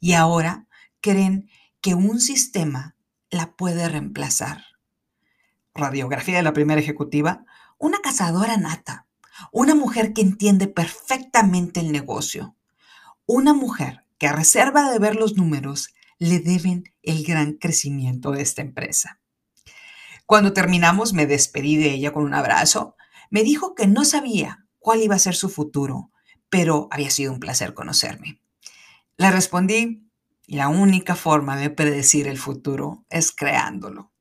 Y 0.00 0.14
ahora 0.14 0.66
creen 1.00 1.50
que 1.80 1.94
un 1.94 2.20
sistema 2.20 2.96
la 3.30 3.52
puede 3.52 3.88
reemplazar. 3.88 4.64
Radiografía 5.74 6.36
de 6.36 6.42
la 6.42 6.52
primera 6.52 6.80
ejecutiva, 6.80 7.44
una 7.78 7.98
cazadora 7.98 8.56
nata, 8.56 9.06
una 9.50 9.74
mujer 9.74 10.12
que 10.12 10.22
entiende 10.22 10.68
perfectamente 10.68 11.80
el 11.80 11.92
negocio, 11.92 12.54
una 13.26 13.54
mujer 13.54 14.04
que 14.18 14.28
a 14.28 14.32
reserva 14.32 14.90
de 14.90 14.98
ver 14.98 15.16
los 15.16 15.36
números 15.36 15.94
le 16.22 16.38
deben 16.38 16.84
el 17.02 17.24
gran 17.24 17.54
crecimiento 17.54 18.30
de 18.30 18.42
esta 18.42 18.62
empresa. 18.62 19.20
Cuando 20.24 20.52
terminamos 20.52 21.14
me 21.14 21.26
despedí 21.26 21.74
de 21.76 21.90
ella 21.90 22.12
con 22.12 22.22
un 22.22 22.32
abrazo. 22.32 22.94
Me 23.28 23.42
dijo 23.42 23.74
que 23.74 23.88
no 23.88 24.04
sabía 24.04 24.64
cuál 24.78 25.02
iba 25.02 25.16
a 25.16 25.18
ser 25.18 25.34
su 25.34 25.48
futuro, 25.48 26.12
pero 26.48 26.86
había 26.92 27.10
sido 27.10 27.32
un 27.32 27.40
placer 27.40 27.74
conocerme. 27.74 28.40
Le 29.16 29.32
respondí 29.32 30.08
la 30.46 30.68
única 30.68 31.16
forma 31.16 31.56
de 31.56 31.70
predecir 31.70 32.28
el 32.28 32.38
futuro 32.38 33.04
es 33.10 33.32
creándolo. 33.32 34.12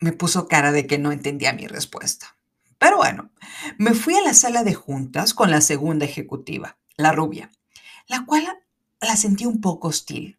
Me 0.00 0.12
puso 0.12 0.48
cara 0.48 0.72
de 0.72 0.86
que 0.86 0.96
no 0.96 1.12
entendía 1.12 1.52
mi 1.52 1.66
respuesta. 1.66 2.38
Pero 2.78 2.96
bueno, 2.96 3.32
me 3.76 3.92
fui 3.92 4.14
a 4.14 4.22
la 4.22 4.32
sala 4.32 4.64
de 4.64 4.72
juntas 4.72 5.34
con 5.34 5.50
la 5.50 5.60
segunda 5.60 6.06
ejecutiva, 6.06 6.78
la 6.96 7.12
rubia, 7.12 7.50
la 8.06 8.24
cual 8.24 8.46
la 9.02 9.16
sentí 9.16 9.44
un 9.44 9.60
poco 9.60 9.88
hostil 9.88 10.38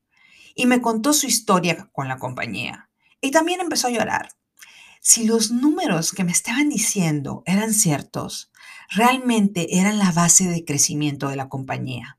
y 0.60 0.66
me 0.66 0.82
contó 0.82 1.14
su 1.14 1.26
historia 1.26 1.90
con 1.94 2.10
la 2.10 2.20
compañía. 2.20 2.90
Y 3.22 3.32
también 3.32 3.62
empezó 3.62 3.88
a 3.88 3.92
llorar. 3.92 4.34
Si 5.00 5.24
los 5.24 5.52
números 5.52 6.12
que 6.12 6.26
me 6.26 6.34
estaban 6.34 6.68
diciendo 6.68 7.44
eran 7.46 7.74
ciertos, 7.74 8.52
realmente 8.90 9.80
eran 9.80 9.98
la 9.98 10.12
base 10.12 10.50
de 10.50 10.66
crecimiento 10.66 11.30
de 11.30 11.38
la 11.38 11.48
compañía. 11.48 12.18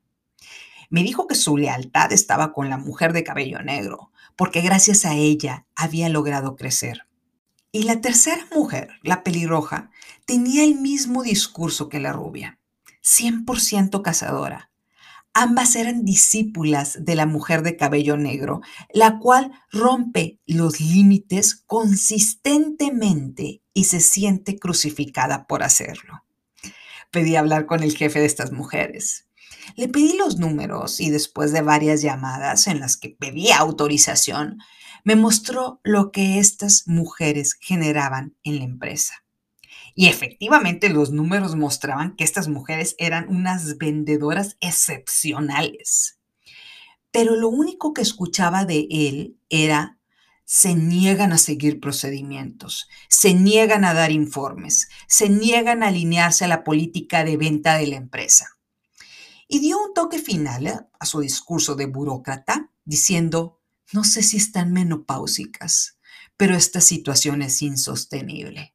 Me 0.89 1.03
dijo 1.03 1.27
que 1.27 1.35
su 1.35 1.55
lealtad 1.55 2.11
estaba 2.11 2.51
con 2.51 2.67
la 2.71 2.79
mujer 2.79 3.13
de 3.13 3.23
cabello 3.23 3.61
negro, 3.61 4.11
porque 4.35 4.61
gracias 4.61 5.05
a 5.05 5.13
ella 5.13 5.67
había 5.75 6.09
logrado 6.09 6.55
crecer. 6.55 7.05
Y 7.71 7.83
la 7.83 8.01
tercera 8.01 8.47
mujer, 8.55 8.89
la 9.03 9.21
pelirroja, 9.21 9.91
tenía 10.25 10.63
el 10.63 10.73
mismo 10.73 11.21
discurso 11.21 11.89
que 11.89 11.99
la 11.99 12.11
rubia, 12.11 12.57
100% 13.03 14.01
cazadora. 14.01 14.70
Ambas 15.33 15.77
eran 15.77 16.03
discípulas 16.03 17.05
de 17.05 17.15
la 17.15 17.25
mujer 17.25 17.63
de 17.63 17.77
cabello 17.77 18.17
negro, 18.17 18.59
la 18.93 19.17
cual 19.19 19.53
rompe 19.71 20.39
los 20.45 20.81
límites 20.81 21.55
consistentemente 21.55 23.61
y 23.73 23.85
se 23.85 24.01
siente 24.01 24.59
crucificada 24.59 25.47
por 25.47 25.63
hacerlo. 25.63 26.25
Pedí 27.11 27.37
hablar 27.37 27.65
con 27.65 27.81
el 27.81 27.95
jefe 27.95 28.19
de 28.19 28.25
estas 28.25 28.51
mujeres. 28.51 29.27
Le 29.75 29.87
pedí 29.87 30.17
los 30.17 30.37
números 30.37 30.99
y 30.99 31.09
después 31.09 31.53
de 31.53 31.61
varias 31.61 32.01
llamadas 32.01 32.67
en 32.67 32.81
las 32.81 32.97
que 32.97 33.09
pedía 33.09 33.57
autorización, 33.57 34.57
me 35.03 35.15
mostró 35.15 35.79
lo 35.83 36.11
que 36.11 36.39
estas 36.39 36.87
mujeres 36.87 37.55
generaban 37.59 38.35
en 38.43 38.59
la 38.59 38.65
empresa. 38.65 39.20
Y 39.95 40.07
efectivamente 40.07 40.89
los 40.89 41.11
números 41.11 41.55
mostraban 41.55 42.15
que 42.15 42.23
estas 42.23 42.47
mujeres 42.47 42.95
eran 42.97 43.27
unas 43.29 43.77
vendedoras 43.77 44.57
excepcionales. 44.59 46.19
Pero 47.11 47.35
lo 47.35 47.49
único 47.49 47.93
que 47.93 48.01
escuchaba 48.01 48.65
de 48.65 48.87
él 48.89 49.37
era, 49.49 49.97
se 50.45 50.75
niegan 50.75 51.33
a 51.33 51.37
seguir 51.37 51.79
procedimientos, 51.79 52.87
se 53.09 53.33
niegan 53.33 53.85
a 53.85 53.93
dar 53.93 54.11
informes, 54.11 54.89
se 55.07 55.29
niegan 55.29 55.83
a 55.83 55.87
alinearse 55.87 56.45
a 56.45 56.47
la 56.47 56.63
política 56.63 57.23
de 57.23 57.37
venta 57.37 57.77
de 57.77 57.87
la 57.87 57.95
empresa 57.97 58.57
y 59.51 59.59
dio 59.59 59.83
un 59.83 59.93
toque 59.93 60.17
final 60.17 60.65
¿eh? 60.65 60.79
a 60.97 61.05
su 61.05 61.19
discurso 61.19 61.75
de 61.75 61.85
burócrata, 61.85 62.71
diciendo, 62.85 63.59
no 63.91 64.05
sé 64.05 64.23
si 64.23 64.37
están 64.37 64.71
menopáusicas, 64.71 65.97
pero 66.37 66.55
esta 66.55 66.79
situación 66.79 67.41
es 67.41 67.61
insostenible. 67.61 68.73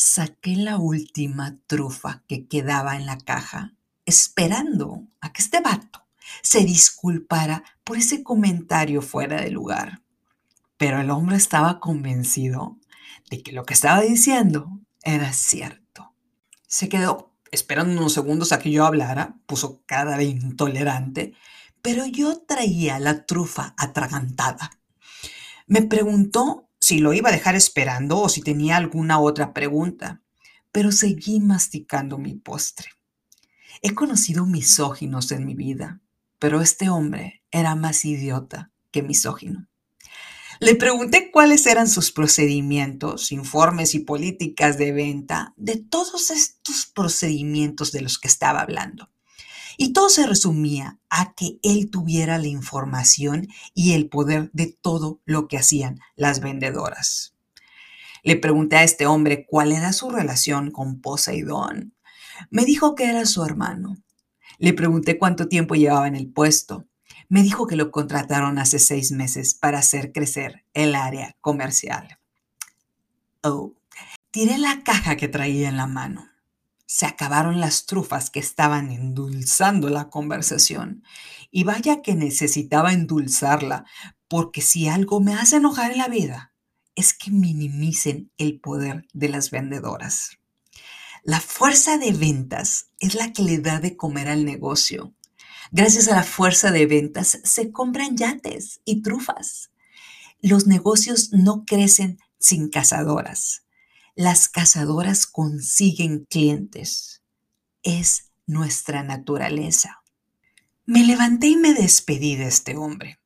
Saqué 0.00 0.54
la 0.54 0.78
última 0.78 1.58
trufa 1.66 2.22
que 2.28 2.46
quedaba 2.46 2.94
en 2.94 3.04
la 3.04 3.18
caja, 3.18 3.74
esperando 4.06 5.08
a 5.20 5.32
que 5.32 5.42
este 5.42 5.60
vato 5.60 6.06
se 6.40 6.60
disculpara 6.60 7.64
por 7.82 7.96
ese 7.96 8.22
comentario 8.22 9.02
fuera 9.02 9.40
de 9.40 9.50
lugar. 9.50 10.02
Pero 10.76 11.00
el 11.00 11.10
hombre 11.10 11.36
estaba 11.36 11.80
convencido 11.80 12.78
de 13.28 13.42
que 13.42 13.50
lo 13.50 13.64
que 13.64 13.74
estaba 13.74 14.00
diciendo 14.02 14.70
era 15.02 15.32
cierto. 15.32 16.14
Se 16.68 16.88
quedó 16.88 17.34
esperando 17.50 17.98
unos 17.98 18.12
segundos 18.12 18.52
a 18.52 18.60
que 18.60 18.70
yo 18.70 18.86
hablara, 18.86 19.34
puso 19.46 19.82
cara 19.84 20.16
de 20.16 20.26
intolerante, 20.26 21.34
pero 21.82 22.06
yo 22.06 22.38
traía 22.42 23.00
la 23.00 23.26
trufa 23.26 23.74
atragantada. 23.76 24.70
Me 25.66 25.82
preguntó 25.82 26.67
si 26.80 26.98
lo 26.98 27.12
iba 27.12 27.28
a 27.28 27.32
dejar 27.32 27.56
esperando 27.56 28.20
o 28.20 28.28
si 28.28 28.40
tenía 28.40 28.76
alguna 28.76 29.20
otra 29.20 29.52
pregunta, 29.52 30.22
pero 30.72 30.92
seguí 30.92 31.40
masticando 31.40 32.18
mi 32.18 32.34
postre. 32.34 32.90
He 33.82 33.94
conocido 33.94 34.46
misóginos 34.46 35.30
en 35.32 35.44
mi 35.44 35.54
vida, 35.54 36.00
pero 36.38 36.60
este 36.60 36.88
hombre 36.88 37.42
era 37.50 37.74
más 37.74 38.04
idiota 38.04 38.70
que 38.90 39.02
misógino. 39.02 39.68
Le 40.60 40.74
pregunté 40.74 41.30
cuáles 41.30 41.66
eran 41.66 41.88
sus 41.88 42.10
procedimientos, 42.10 43.30
informes 43.30 43.94
y 43.94 44.00
políticas 44.00 44.76
de 44.76 44.90
venta 44.90 45.54
de 45.56 45.76
todos 45.76 46.30
estos 46.30 46.86
procedimientos 46.86 47.92
de 47.92 48.00
los 48.00 48.18
que 48.18 48.26
estaba 48.26 48.60
hablando. 48.60 49.08
Y 49.78 49.94
todo 49.94 50.10
se 50.10 50.26
resumía 50.26 50.98
a 51.08 51.32
que 51.32 51.58
él 51.62 51.88
tuviera 51.90 52.36
la 52.36 52.48
información 52.48 53.48
y 53.72 53.94
el 53.94 54.10
poder 54.10 54.50
de 54.52 54.76
todo 54.82 55.22
lo 55.24 55.48
que 55.48 55.56
hacían 55.56 56.00
las 56.16 56.40
vendedoras. 56.40 57.34
Le 58.22 58.36
pregunté 58.36 58.76
a 58.76 58.84
este 58.84 59.06
hombre 59.06 59.46
cuál 59.46 59.72
era 59.72 59.94
su 59.94 60.10
relación 60.10 60.70
con 60.70 61.00
Poseidón. 61.00 61.94
Me 62.50 62.66
dijo 62.66 62.94
que 62.94 63.04
era 63.04 63.24
su 63.24 63.42
hermano. 63.42 63.96
Le 64.58 64.74
pregunté 64.74 65.16
cuánto 65.16 65.48
tiempo 65.48 65.74
llevaba 65.74 66.06
en 66.06 66.16
el 66.16 66.30
puesto 66.30 66.84
me 67.28 67.42
dijo 67.42 67.66
que 67.66 67.76
lo 67.76 67.90
contrataron 67.90 68.58
hace 68.58 68.78
seis 68.78 69.12
meses 69.12 69.54
para 69.54 69.78
hacer 69.78 70.12
crecer 70.12 70.64
el 70.72 70.94
área 70.94 71.36
comercial. 71.40 72.18
Oh, 73.42 73.74
tiré 74.30 74.58
la 74.58 74.82
caja 74.82 75.16
que 75.16 75.28
traía 75.28 75.68
en 75.68 75.76
la 75.76 75.86
mano. 75.86 76.26
Se 76.90 77.04
acabaron 77.04 77.60
las 77.60 77.84
trufas 77.84 78.30
que 78.30 78.40
estaban 78.40 78.90
endulzando 78.90 79.90
la 79.90 80.08
conversación. 80.08 81.04
Y 81.50 81.64
vaya 81.64 82.00
que 82.00 82.14
necesitaba 82.14 82.94
endulzarla, 82.94 83.84
porque 84.26 84.62
si 84.62 84.88
algo 84.88 85.20
me 85.20 85.34
hace 85.34 85.56
enojar 85.56 85.92
en 85.92 85.98
la 85.98 86.08
vida, 86.08 86.54
es 86.96 87.12
que 87.12 87.30
minimicen 87.30 88.32
el 88.38 88.58
poder 88.58 89.06
de 89.12 89.28
las 89.28 89.50
vendedoras. 89.50 90.38
La 91.24 91.40
fuerza 91.40 91.98
de 91.98 92.12
ventas 92.12 92.86
es 93.00 93.14
la 93.14 93.34
que 93.34 93.42
le 93.42 93.58
da 93.58 93.80
de 93.80 93.94
comer 93.94 94.28
al 94.28 94.46
negocio. 94.46 95.14
Gracias 95.70 96.08
a 96.08 96.16
la 96.16 96.24
fuerza 96.24 96.70
de 96.70 96.86
ventas 96.86 97.38
se 97.44 97.70
compran 97.70 98.16
yates 98.16 98.80
y 98.86 99.02
trufas. 99.02 99.70
Los 100.40 100.66
negocios 100.66 101.34
no 101.34 101.66
crecen 101.66 102.18
sin 102.38 102.70
cazadoras. 102.70 103.67
Las 104.20 104.48
cazadoras 104.48 105.28
consiguen 105.28 106.26
clientes. 106.28 107.22
Es 107.84 108.32
nuestra 108.48 109.04
naturaleza. 109.04 110.02
Me 110.86 111.04
levanté 111.04 111.46
y 111.46 111.56
me 111.56 111.72
despedí 111.72 112.34
de 112.34 112.48
este 112.48 112.76
hombre. 112.76 113.20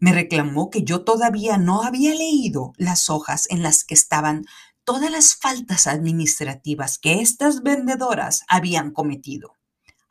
Me 0.00 0.12
reclamó 0.12 0.68
que 0.68 0.82
yo 0.82 1.04
todavía 1.04 1.58
no 1.58 1.84
había 1.84 2.12
leído 2.12 2.72
las 2.76 3.08
hojas 3.08 3.46
en 3.50 3.62
las 3.62 3.84
que 3.84 3.94
estaban 3.94 4.44
todas 4.82 5.12
las 5.12 5.36
faltas 5.36 5.86
administrativas 5.86 6.98
que 6.98 7.20
estas 7.20 7.62
vendedoras 7.62 8.42
habían 8.48 8.90
cometido. 8.90 9.54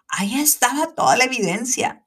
Ahí 0.07 0.39
estaba 0.39 0.95
toda 0.95 1.17
la 1.17 1.25
evidencia. 1.25 2.05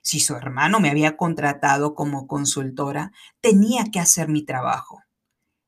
Si 0.00 0.20
su 0.20 0.36
hermano 0.36 0.78
me 0.78 0.90
había 0.90 1.16
contratado 1.16 1.96
como 1.96 2.28
consultora, 2.28 3.10
tenía 3.40 3.86
que 3.86 3.98
hacer 3.98 4.28
mi 4.28 4.44
trabajo. 4.44 5.02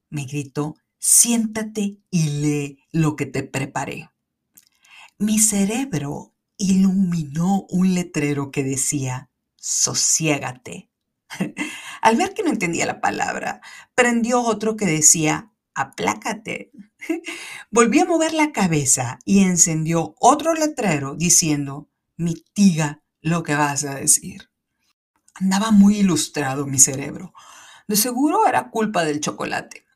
Me 0.09 0.25
gritó, 0.25 0.77
siéntate 1.01 1.99
y 2.11 2.29
lee 2.29 2.79
lo 2.93 3.17
que 3.17 3.27
te 3.27 3.43
preparé. 3.43 4.11
Mi 5.19 5.39
cerebro 5.39 6.35
iluminó 6.57 7.67
un 7.71 7.95
letrero 7.95 8.51
que 8.53 8.63
decía, 8.63 9.31
sosiégate. 9.57 10.91
Al 12.03 12.17
ver 12.17 12.35
que 12.35 12.43
no 12.43 12.51
entendía 12.51 12.87
la 12.87 13.01
palabra, 13.01 13.61
prendió 13.95 14.43
otro 14.43 14.77
que 14.77 14.87
decía, 14.87 15.51
aplácate. 15.75 16.71
Volví 17.71 18.01
a 18.01 18.05
mover 18.05 18.35
la 18.35 18.53
cabeza 18.53 19.19
y 19.25 19.43
encendió 19.43 20.15
otro 20.21 20.55
letrero 20.55 21.15
diciendo, 21.15 21.89
mitiga 22.17 23.03
lo 23.23 23.43
que 23.43 23.55
vas 23.55 23.85
a 23.85 23.95
decir. 23.95 24.51
Andaba 25.35 25.71
muy 25.71 25.99
ilustrado 25.99 26.67
mi 26.67 26.79
cerebro. 26.79 27.33
De 27.89 27.97
seguro 27.97 28.47
era 28.47 28.71
culpa 28.71 29.05
del 29.05 29.21
chocolate. 29.21 29.87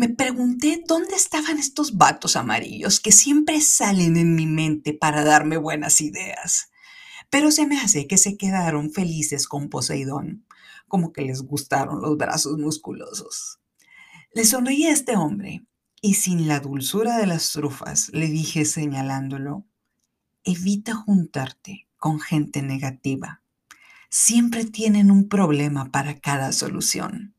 Me 0.00 0.08
pregunté 0.08 0.82
dónde 0.86 1.14
estaban 1.14 1.58
estos 1.58 1.98
vatos 1.98 2.34
amarillos 2.34 3.00
que 3.00 3.12
siempre 3.12 3.60
salen 3.60 4.16
en 4.16 4.34
mi 4.34 4.46
mente 4.46 4.94
para 4.94 5.24
darme 5.24 5.58
buenas 5.58 6.00
ideas. 6.00 6.70
Pero 7.28 7.50
se 7.50 7.66
me 7.66 7.78
hace 7.78 8.06
que 8.06 8.16
se 8.16 8.38
quedaron 8.38 8.94
felices 8.94 9.46
con 9.46 9.68
Poseidón, 9.68 10.46
como 10.88 11.12
que 11.12 11.20
les 11.20 11.42
gustaron 11.42 12.00
los 12.00 12.16
brazos 12.16 12.56
musculosos. 12.56 13.60
Le 14.32 14.46
sonreí 14.46 14.86
a 14.86 14.92
este 14.92 15.18
hombre 15.18 15.66
y 16.00 16.14
sin 16.14 16.48
la 16.48 16.60
dulzura 16.60 17.18
de 17.18 17.26
las 17.26 17.52
trufas 17.52 18.08
le 18.14 18.28
dije 18.28 18.64
señalándolo, 18.64 19.66
evita 20.44 20.94
juntarte 20.94 21.88
con 21.98 22.20
gente 22.20 22.62
negativa. 22.62 23.42
Siempre 24.08 24.64
tienen 24.64 25.10
un 25.10 25.28
problema 25.28 25.90
para 25.92 26.18
cada 26.18 26.52
solución. 26.52 27.34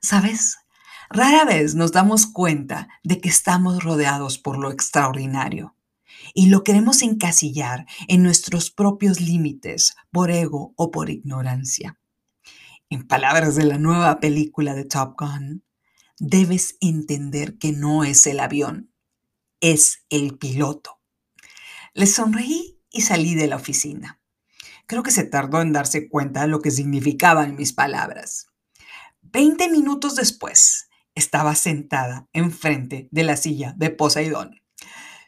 ¿Sabes? 0.00 0.56
Rara 1.10 1.44
vez 1.46 1.74
nos 1.74 1.92
damos 1.92 2.26
cuenta 2.26 2.88
de 3.02 3.20
que 3.20 3.30
estamos 3.30 3.82
rodeados 3.82 4.38
por 4.38 4.58
lo 4.58 4.70
extraordinario 4.70 5.74
y 6.34 6.48
lo 6.48 6.64
queremos 6.64 7.00
encasillar 7.00 7.86
en 8.08 8.22
nuestros 8.22 8.70
propios 8.70 9.20
límites 9.20 9.96
por 10.10 10.30
ego 10.30 10.74
o 10.76 10.90
por 10.90 11.08
ignorancia. 11.08 11.98
En 12.90 13.06
palabras 13.06 13.54
de 13.54 13.64
la 13.64 13.78
nueva 13.78 14.20
película 14.20 14.74
de 14.74 14.84
Top 14.84 15.14
Gun, 15.18 15.64
debes 16.18 16.76
entender 16.80 17.56
que 17.58 17.72
no 17.72 18.04
es 18.04 18.26
el 18.26 18.40
avión, 18.40 18.92
es 19.60 20.04
el 20.10 20.36
piloto. 20.36 21.00
Le 21.94 22.06
sonreí 22.06 22.82
y 22.90 23.02
salí 23.02 23.34
de 23.34 23.46
la 23.46 23.56
oficina. 23.56 24.20
Creo 24.86 25.02
que 25.02 25.10
se 25.10 25.24
tardó 25.24 25.62
en 25.62 25.72
darse 25.72 26.08
cuenta 26.08 26.42
de 26.42 26.48
lo 26.48 26.60
que 26.60 26.70
significaban 26.70 27.56
mis 27.56 27.72
palabras. 27.72 28.48
Veinte 29.20 29.70
minutos 29.70 30.16
después, 30.16 30.87
estaba 31.18 31.54
sentada 31.54 32.28
enfrente 32.32 33.08
de 33.10 33.24
la 33.24 33.36
silla 33.36 33.74
de 33.76 33.90
Poseidón. 33.90 34.62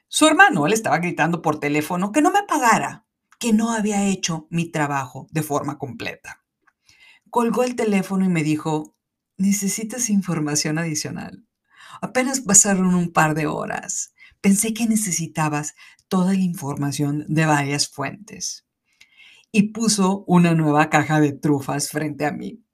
Su 0.09 0.27
hermano 0.27 0.67
le 0.67 0.75
estaba 0.75 0.99
gritando 0.99 1.43
por 1.43 1.61
teléfono 1.61 2.13
que 2.13 2.23
no 2.23 2.31
me 2.31 2.43
pagara, 2.45 3.07
que 3.39 3.53
no 3.53 3.73
había 3.73 4.07
hecho 4.07 4.47
mi 4.51 4.71
trabajo 4.71 5.27
de 5.31 5.43
forma 5.43 5.79
completa. 5.79 6.45
Colgó 7.29 7.63
el 7.65 7.77
teléfono 7.77 8.25
y 8.25 8.29
me 8.29 8.43
dijo, 8.43 8.97
necesitas 9.37 10.11
información 10.11 10.79
adicional. 10.79 11.47
Apenas 12.01 12.41
pasaron 12.41 12.95
un 12.95 13.13
par 13.13 13.35
de 13.35 13.47
horas. 13.47 14.15
Pensé 14.41 14.75
que 14.75 14.87
necesitabas 14.87 15.75
toda 16.09 16.33
la 16.33 16.41
información 16.41 17.25
de 17.29 17.47
varias 17.47 17.89
fuentes. 17.89 18.67
Y 19.53 19.73
puso 19.73 20.25
una 20.27 20.55
nueva 20.55 20.91
caja 20.91 21.21
de 21.21 21.33
trufas 21.33 21.89
frente 21.89 22.27
a 22.27 22.33
mí. 22.33 22.65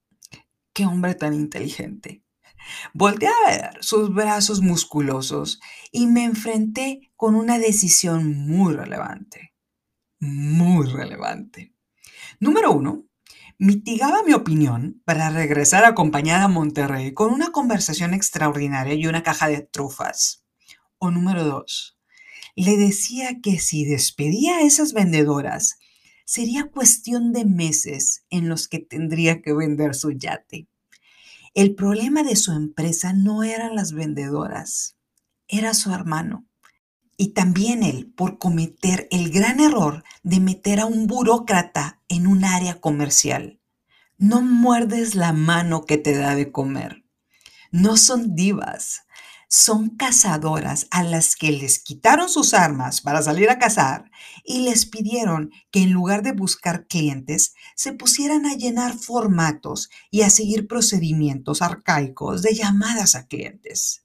Qué 0.73 0.85
hombre 0.85 1.15
tan 1.15 1.33
inteligente. 1.33 2.26
Volté 2.93 3.29
a 3.29 3.51
ver 3.51 3.71
sus 3.81 4.13
brazos 4.13 4.61
musculosos 4.61 5.61
y 5.93 6.07
me 6.07 6.25
enfrenté 6.25 7.13
con 7.17 7.35
una 7.35 7.59
decisión 7.59 8.47
muy 8.47 8.75
relevante. 8.75 9.55
Muy 10.19 10.87
relevante. 10.87 11.75
Número 12.41 12.73
uno, 12.73 13.07
mitigaba 13.59 14.23
mi 14.23 14.33
opinión 14.33 15.03
para 15.05 15.31
regresar 15.31 15.85
acompañada 15.85 16.45
a 16.45 16.49
Monterrey 16.49 17.13
con 17.15 17.33
una 17.33 17.53
conversación 17.53 18.15
extraordinaria 18.15 18.95
y 18.95 19.07
una 19.07 19.23
caja 19.23 19.49
de 19.49 19.63
trufas. 19.63 20.45
O 20.99 21.11
número 21.11 21.45
dos, 21.45 21.99
le 22.55 22.77
decía 22.77 23.41
que 23.43 23.59
si 23.59 23.85
despedía 23.85 24.57
a 24.57 24.63
esas 24.63 24.93
vendedoras, 24.93 25.79
sería 26.25 26.65
cuestión 26.65 27.33
de 27.33 27.45
meses 27.45 28.25
en 28.31 28.49
los 28.49 28.69
que 28.69 28.79
tendría 28.79 29.43
que 29.43 29.53
vender 29.53 29.95
su 29.95 30.13
yate. 30.13 30.69
El 31.57 31.75
problema 31.75 32.23
de 32.23 32.37
su 32.37 32.53
empresa 32.53 33.15
no 33.15 33.43
eran 33.43 33.77
las 33.77 33.93
vendedoras, 33.93 34.99
era 35.49 35.73
su 35.73 35.91
hermano. 35.91 36.47
Y 37.17 37.29
también 37.29 37.83
él 37.83 38.13
por 38.15 38.37
cometer 38.37 39.09
el 39.11 39.31
gran 39.31 39.59
error 39.61 40.05
de 40.23 40.39
meter 40.39 40.81
a 40.81 40.85
un 40.85 41.07
burócrata 41.07 42.03
en 42.09 42.27
un 42.27 42.45
área 42.45 42.79
comercial. 42.79 43.59
No 44.19 44.43
muerdes 44.43 45.15
la 45.15 45.33
mano 45.33 45.87
que 45.87 45.97
te 45.97 46.15
da 46.15 46.35
de 46.35 46.53
comer. 46.53 47.07
No 47.71 47.97
son 47.97 48.35
divas, 48.35 49.06
son 49.49 49.91
cazadoras 49.91 50.89
a 50.91 51.03
las 51.03 51.37
que 51.37 51.53
les 51.53 51.79
quitaron 51.79 52.29
sus 52.29 52.53
armas 52.53 53.01
para 53.01 53.23
salir 53.23 53.49
a 53.49 53.59
cazar 53.59 54.11
y 54.45 54.61
les 54.61 54.87
pidieron 54.87 55.51
que 55.71 55.83
en 55.83 55.93
lugar 55.93 56.23
de 56.23 56.33
buscar 56.33 56.87
clientes 56.87 57.55
se 57.75 57.93
pusieran 57.93 58.47
a 58.47 58.55
llenar 58.55 58.95
formatos 58.95 59.89
y 60.11 60.23
a 60.23 60.31
seguir 60.31 60.67
procedimientos 60.67 61.63
arcaicos 61.63 62.43
de 62.43 62.55
llamadas 62.55 63.15
a 63.15 63.27
clientes. 63.27 64.05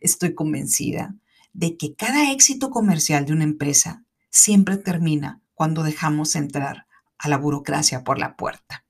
Estoy 0.00 0.34
convencida 0.34 1.14
de 1.52 1.76
que 1.76 1.94
cada 1.94 2.30
éxito 2.32 2.70
comercial 2.70 3.26
de 3.26 3.32
una 3.32 3.44
empresa 3.44 4.04
siempre 4.30 4.76
termina 4.76 5.42
cuando 5.54 5.82
dejamos 5.82 6.36
entrar 6.36 6.86
a 7.18 7.28
la 7.28 7.36
burocracia 7.36 8.02
por 8.02 8.18
la 8.18 8.36
puerta. 8.36 8.86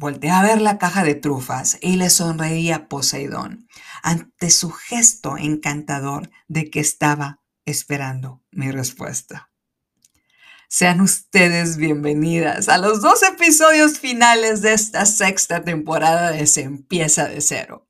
Volté 0.00 0.30
a 0.30 0.42
ver 0.42 0.62
la 0.62 0.78
caja 0.78 1.04
de 1.04 1.14
trufas 1.14 1.76
y 1.82 1.96
le 1.96 2.08
sonreí 2.08 2.72
a 2.72 2.88
Poseidón 2.88 3.68
ante 4.02 4.48
su 4.48 4.70
gesto 4.70 5.36
encantador 5.36 6.30
de 6.48 6.70
que 6.70 6.80
estaba 6.80 7.42
esperando 7.66 8.42
mi 8.50 8.70
respuesta. 8.70 9.50
Sean 10.70 11.02
ustedes 11.02 11.76
bienvenidas 11.76 12.70
a 12.70 12.78
los 12.78 13.02
dos 13.02 13.22
episodios 13.22 13.98
finales 13.98 14.62
de 14.62 14.72
esta 14.72 15.04
sexta 15.04 15.64
temporada 15.64 16.30
de 16.30 16.46
Se 16.46 16.62
empieza 16.62 17.28
de 17.28 17.42
cero. 17.42 17.86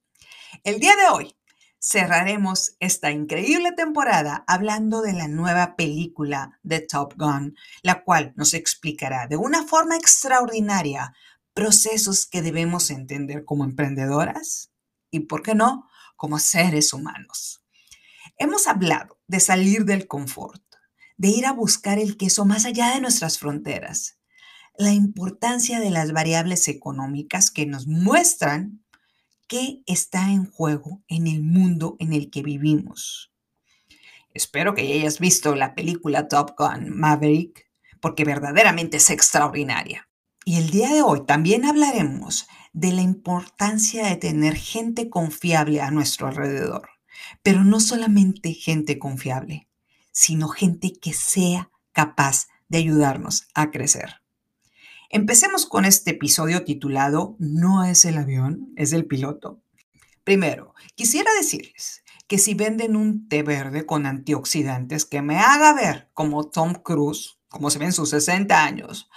El 0.64 0.81
día 0.81 0.96
de 0.96 1.11
hoy 1.11 1.37
cerraremos 1.81 2.77
esta 2.81 3.12
increíble 3.12 3.70
temporada 3.70 4.42
hablando 4.49 5.01
de 5.01 5.12
la 5.12 5.29
nueva 5.29 5.77
película 5.77 6.59
de 6.64 6.81
Top 6.81 7.14
Gun, 7.16 7.55
la 7.83 8.03
cual 8.03 8.33
nos 8.35 8.53
explicará 8.53 9.29
de 9.29 9.37
una 9.37 9.64
forma 9.64 9.96
extraordinaria 9.96 11.14
procesos 11.54 12.26
que 12.26 12.42
debemos 12.42 12.90
entender 12.90 13.44
como 13.44 13.64
emprendedoras 13.64 14.70
y, 15.10 15.20
¿por 15.20 15.42
qué 15.42 15.54
no?, 15.54 15.88
como 16.16 16.38
seres 16.38 16.92
humanos. 16.92 17.62
Hemos 18.36 18.66
hablado 18.66 19.18
de 19.26 19.40
salir 19.40 19.84
del 19.84 20.06
confort, 20.06 20.62
de 21.16 21.28
ir 21.28 21.46
a 21.46 21.52
buscar 21.52 21.98
el 21.98 22.16
queso 22.16 22.44
más 22.44 22.64
allá 22.64 22.94
de 22.94 23.00
nuestras 23.00 23.38
fronteras, 23.38 24.18
la 24.76 24.92
importancia 24.92 25.80
de 25.80 25.90
las 25.90 26.12
variables 26.12 26.68
económicas 26.68 27.50
que 27.50 27.66
nos 27.66 27.86
muestran 27.86 28.84
qué 29.46 29.82
está 29.86 30.30
en 30.30 30.46
juego 30.46 31.02
en 31.08 31.26
el 31.26 31.42
mundo 31.42 31.96
en 31.98 32.12
el 32.12 32.30
que 32.30 32.42
vivimos. 32.42 33.32
Espero 34.32 34.74
que 34.74 34.82
hayas 34.82 35.18
visto 35.18 35.54
la 35.56 35.74
película 35.74 36.28
Top 36.28 36.52
Gun 36.56 36.96
Maverick, 36.96 37.68
porque 38.00 38.24
verdaderamente 38.24 38.98
es 38.98 39.10
extraordinaria. 39.10 40.08
Y 40.44 40.57
el 40.57 40.70
día 40.70 40.92
de 40.92 41.03
hoy 41.03 41.24
también 41.26 41.64
hablaremos 41.64 42.48
de 42.72 42.92
la 42.92 43.03
importancia 43.03 44.07
de 44.07 44.16
tener 44.16 44.55
gente 44.57 45.11
confiable 45.11 45.81
a 45.81 45.90
nuestro 45.90 46.29
alrededor, 46.29 46.88
pero 47.42 47.64
no 47.64 47.81
solamente 47.81 48.55
gente 48.55 48.98
confiable, 48.98 49.68
sino 50.12 50.48
gente 50.48 50.92
que 50.92 51.12
sea 51.12 51.70
capaz 51.92 52.48
de 52.68 52.79
ayudarnos 52.79 53.48
a 53.55 53.70
crecer. 53.70 54.22
Empecemos 55.11 55.66
con 55.66 55.85
este 55.85 56.12
episodio 56.12 56.64
titulado 56.64 57.37
No 57.38 57.85
es 57.85 58.05
el 58.05 58.16
avión, 58.16 58.72
es 58.76 58.92
el 58.92 59.07
piloto. 59.07 59.61
Primero, 60.24 60.74
quisiera 60.94 61.31
decirles 61.35 62.05
que 62.29 62.38
si 62.38 62.55
venden 62.55 62.94
un 62.94 63.29
té 63.29 63.42
verde 63.42 63.85
con 63.85 64.07
antioxidantes 64.07 65.05
que 65.05 65.20
me 65.20 65.38
haga 65.38 65.74
ver 65.74 66.11
como 66.14 66.48
Tom 66.48 66.74
Cruise, 66.74 67.40
como 67.48 67.70
se 67.70 67.81
ve 67.81 67.87
en 67.87 67.92
sus 67.92 68.11
60 68.11 68.64
años, 68.64 69.11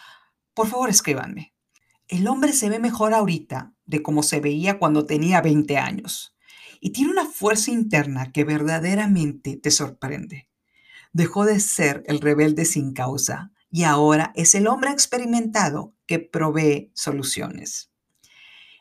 por 0.54 0.68
favor, 0.68 0.90
escríbanme. 0.90 1.54
El 2.08 2.28
hombre 2.28 2.54
se 2.54 2.70
ve 2.70 2.80
mejor 2.80 3.14
ahorita 3.14 3.74
de 3.86 4.04
como 4.04 4.24
se 4.24 4.40
veía 4.40 4.80
cuando 4.80 5.06
tenía 5.06 5.42
20 5.42 5.78
años. 5.78 6.30
y 6.86 6.90
tiene 6.90 7.12
una 7.12 7.26
fuerza 7.26 7.72
interna 7.72 8.34
que 8.34 8.44
verdaderamente 8.44 9.56
te 9.56 9.72
sorprende. 9.72 10.50
Dejó 11.14 11.46
de 11.46 11.62
ser 11.62 12.04
el 12.08 12.20
rebelde 12.20 12.66
sin 12.66 12.92
causa 12.92 13.54
y 13.72 13.84
ahora 13.84 14.34
es 14.36 14.54
el 14.54 14.68
hombre 14.68 14.92
experimentado 14.92 15.96
que 16.06 16.20
provee 16.20 16.92
soluciones. 16.94 17.90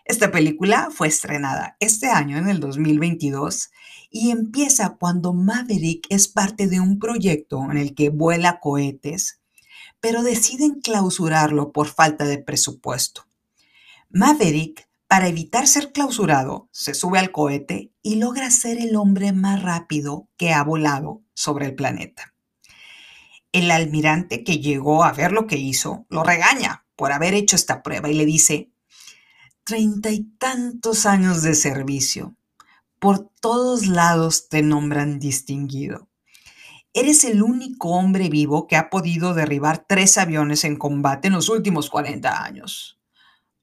Esta 0.04 0.32
película 0.32 0.90
fue 0.90 1.06
estrenada 1.06 1.76
este 1.78 2.08
año, 2.08 2.36
en 2.36 2.48
el 2.48 2.58
2022, 2.58 3.70
y 4.10 4.30
empieza 4.30 4.96
cuando 4.98 5.32
Maverick 5.32 6.06
es 6.08 6.26
parte 6.26 6.66
de 6.66 6.80
un 6.80 6.98
proyecto 6.98 7.70
en 7.70 7.78
el 7.78 7.94
que 7.94 8.10
vuela 8.10 8.58
cohetes, 8.58 9.41
pero 10.02 10.24
deciden 10.24 10.80
clausurarlo 10.80 11.70
por 11.70 11.86
falta 11.86 12.24
de 12.24 12.38
presupuesto. 12.38 13.24
Maverick, 14.10 14.88
para 15.06 15.28
evitar 15.28 15.68
ser 15.68 15.92
clausurado, 15.92 16.68
se 16.72 16.92
sube 16.92 17.20
al 17.20 17.30
cohete 17.30 17.92
y 18.02 18.16
logra 18.16 18.50
ser 18.50 18.78
el 18.78 18.96
hombre 18.96 19.32
más 19.32 19.62
rápido 19.62 20.28
que 20.36 20.52
ha 20.52 20.64
volado 20.64 21.22
sobre 21.34 21.66
el 21.66 21.76
planeta. 21.76 22.34
El 23.52 23.70
almirante 23.70 24.42
que 24.42 24.58
llegó 24.58 25.04
a 25.04 25.12
ver 25.12 25.30
lo 25.30 25.46
que 25.46 25.56
hizo 25.56 26.04
lo 26.08 26.24
regaña 26.24 26.84
por 26.96 27.12
haber 27.12 27.34
hecho 27.34 27.54
esta 27.54 27.84
prueba 27.84 28.10
y 28.10 28.14
le 28.14 28.26
dice, 28.26 28.72
treinta 29.62 30.10
y 30.10 30.24
tantos 30.36 31.06
años 31.06 31.42
de 31.42 31.54
servicio, 31.54 32.34
por 32.98 33.30
todos 33.40 33.86
lados 33.86 34.48
te 34.48 34.62
nombran 34.62 35.20
distinguido. 35.20 36.08
Eres 36.94 37.24
el 37.24 37.42
único 37.42 37.88
hombre 37.90 38.28
vivo 38.28 38.66
que 38.66 38.76
ha 38.76 38.90
podido 38.90 39.32
derribar 39.32 39.86
tres 39.88 40.18
aviones 40.18 40.64
en 40.64 40.76
combate 40.76 41.28
en 41.28 41.34
los 41.34 41.48
últimos 41.48 41.88
40 41.88 42.44
años. 42.44 43.00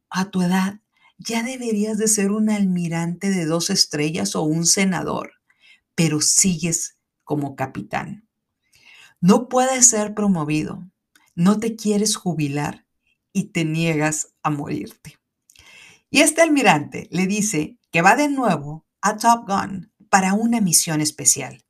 A 0.10 0.32
tu 0.32 0.42
edad 0.42 0.80
ya 1.20 1.44
deberías 1.44 2.00
de 2.00 2.08
ser 2.08 2.32
un 2.32 2.50
almirante 2.50 3.30
de 3.30 3.46
dos 3.46 3.70
estrellas 3.70 4.36
o 4.36 4.42
un 4.42 4.65
senador, 4.65 5.34
pero 5.94 6.22
sigues 6.22 6.98
como 7.24 7.56
capitán. 7.56 8.28
No 9.22 9.48
puedes 9.48 9.88
ser 9.89 10.15
promovido, 10.15 10.89
no 11.36 11.60
te 11.60 11.76
quieres 11.76 12.15
jubilar 12.15 12.88
y 13.32 13.52
te 13.52 13.63
niegas 13.63 14.34
a 14.42 14.50
morirte. 14.50 15.20
Y 16.10 16.22
este 16.22 16.42
almirante 16.42 17.08
le 17.12 17.28
dice 17.28 17.78
que 17.92 18.02
va 18.02 18.15
de 18.15 18.30
nuevo 18.30 18.88
a 19.02 19.18
Top 19.18 19.48
Gun 19.48 19.92
para 20.10 20.34
una 20.34 20.62
misión 20.62 21.02
especial. 21.02 21.63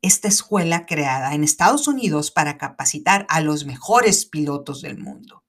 Esta 0.00 0.28
escuela 0.28 0.86
creada 0.86 1.34
en 1.34 1.42
Estados 1.42 1.88
Unidos 1.88 2.30
para 2.30 2.56
capacitar 2.56 3.26
a 3.28 3.40
los 3.40 3.66
mejores 3.66 4.26
pilotos 4.26 4.80
del 4.80 4.98
mundo. 4.98 5.44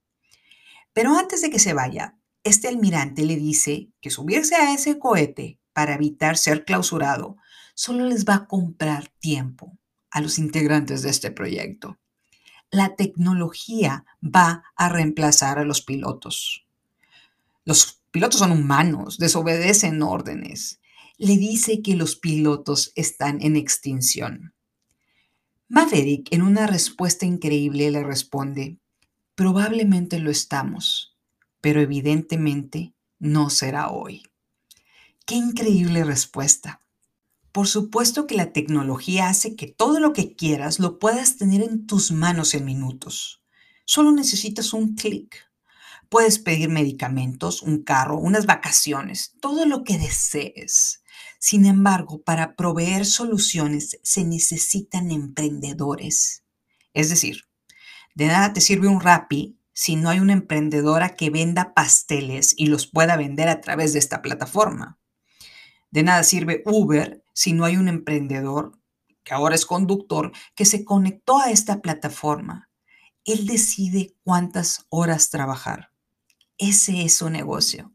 Pero 0.91 1.15
antes 1.17 1.41
de 1.41 1.51
que 1.51 1.59
se 1.59 1.73
vaya, 1.73 2.17
este 2.43 2.67
almirante 2.67 3.25
le 3.25 3.35
dice 3.35 3.89
que 4.01 4.09
subirse 4.09 4.55
a 4.55 4.73
ese 4.73 4.97
cohete 4.97 5.59
para 5.71 5.93
evitar 5.93 6.35
ser 6.35 6.65
clausurado 6.65 7.38
solo 7.75 8.05
les 8.05 8.25
va 8.25 8.35
a 8.35 8.47
comprar 8.47 9.09
tiempo 9.19 9.77
a 10.09 10.19
los 10.19 10.39
integrantes 10.39 11.03
de 11.03 11.12
este 11.12 11.29
proyecto. 11.29 11.99
La 12.71 12.95
tecnología 12.95 14.05
va 14.23 14.63
a 14.75 14.89
reemplazar 14.89 15.59
a 15.59 15.63
los 15.63 15.81
pilotos. 15.81 16.65
Los 17.65 18.01
pilotos 18.12 18.39
son 18.39 18.51
humanos, 18.51 19.19
desobedecen 19.19 20.01
órdenes 20.01 20.79
le 21.19 21.36
dice 21.36 21.82
que 21.82 21.97
los 21.97 22.15
pilotos 22.15 22.93
están 22.95 23.41
en 23.41 23.58
extinción. 23.58 24.53
Maverick, 25.67 26.32
en 26.32 26.41
una 26.41 26.65
respuesta 26.65 27.25
increíble, 27.25 27.91
le 27.91 28.03
responde, 28.03 28.79
probablemente 29.36 30.17
lo 30.19 30.32
estamos, 30.32 31.17
pero 31.60 31.82
evidentemente 31.82 32.93
no 33.19 33.49
será 33.49 33.89
hoy. 33.89 34.23
Qué 35.25 35.36
increíble 35.36 36.05
respuesta. 36.05 36.82
Por 37.51 37.67
supuesto 37.67 38.25
que 38.25 38.36
la 38.36 38.53
tecnología 38.53 39.27
hace 39.27 39.58
que 39.58 39.67
todo 39.67 39.99
lo 39.99 40.13
que 40.13 40.36
quieras 40.36 40.79
lo 40.79 40.99
puedas 40.99 41.36
tener 41.36 41.62
en 41.62 41.86
tus 41.86 42.13
manos 42.13 42.53
en 42.53 42.63
minutos. 42.63 43.43
Solo 43.84 44.13
necesitas 44.13 44.71
un 44.71 44.95
clic. 44.95 45.36
Puedes 46.08 46.39
pedir 46.39 46.69
medicamentos, 46.69 47.62
un 47.62 47.84
carro, 47.84 48.17
unas 48.17 48.45
vacaciones, 48.45 49.34
todo 49.41 49.65
lo 49.65 49.84
que 49.84 49.97
desees. 49.97 50.98
Sin 51.39 51.65
embargo, 51.65 52.21
para 52.21 52.55
proveer 52.55 53.05
soluciones 53.05 53.99
se 54.03 54.23
necesitan 54.23 55.12
emprendedores. 55.12 56.43
Es 56.93 57.10
decir, 57.10 57.45
de 58.15 58.27
nada 58.27 58.53
te 58.53 58.62
sirve 58.62 58.88
un 58.88 59.01
Rappi 59.01 59.58
si 59.73 59.95
no 59.95 60.10
hay 60.10 60.19
una 60.19 60.34
emprendedora 60.34 61.15
que 61.15 61.29
venda 61.29 61.73
pasteles 61.73 62.53
y 62.58 62.65
los 62.65 62.88
pueda 62.88 63.15
vender 63.15 63.47
a 63.47 63.62
través 63.62 63.93
de 63.93 63.99
esta 63.99 64.21
plataforma. 64.21 64.99
De 65.91 66.03
nada 66.03 66.23
sirve 66.23 66.62
Uber 66.65 67.23
si 67.34 67.53
no 67.53 67.63
hay 67.63 67.77
un 67.77 67.88
emprendedor, 67.88 68.77
que 69.23 69.34
ahora 69.34 69.55
es 69.55 69.65
conductor, 69.65 70.32
que 70.55 70.65
se 70.65 70.84
conectó 70.84 71.39
a 71.39 71.51
esta 71.51 71.82
plataforma. 71.82 72.69
Él 73.23 73.45
decide 73.45 74.15
cuántas 74.23 74.86
horas 74.89 75.29
trabajar. 75.29 75.91
Ese 76.58 77.05
es 77.05 77.15
su 77.15 77.29
negocio. 77.29 77.93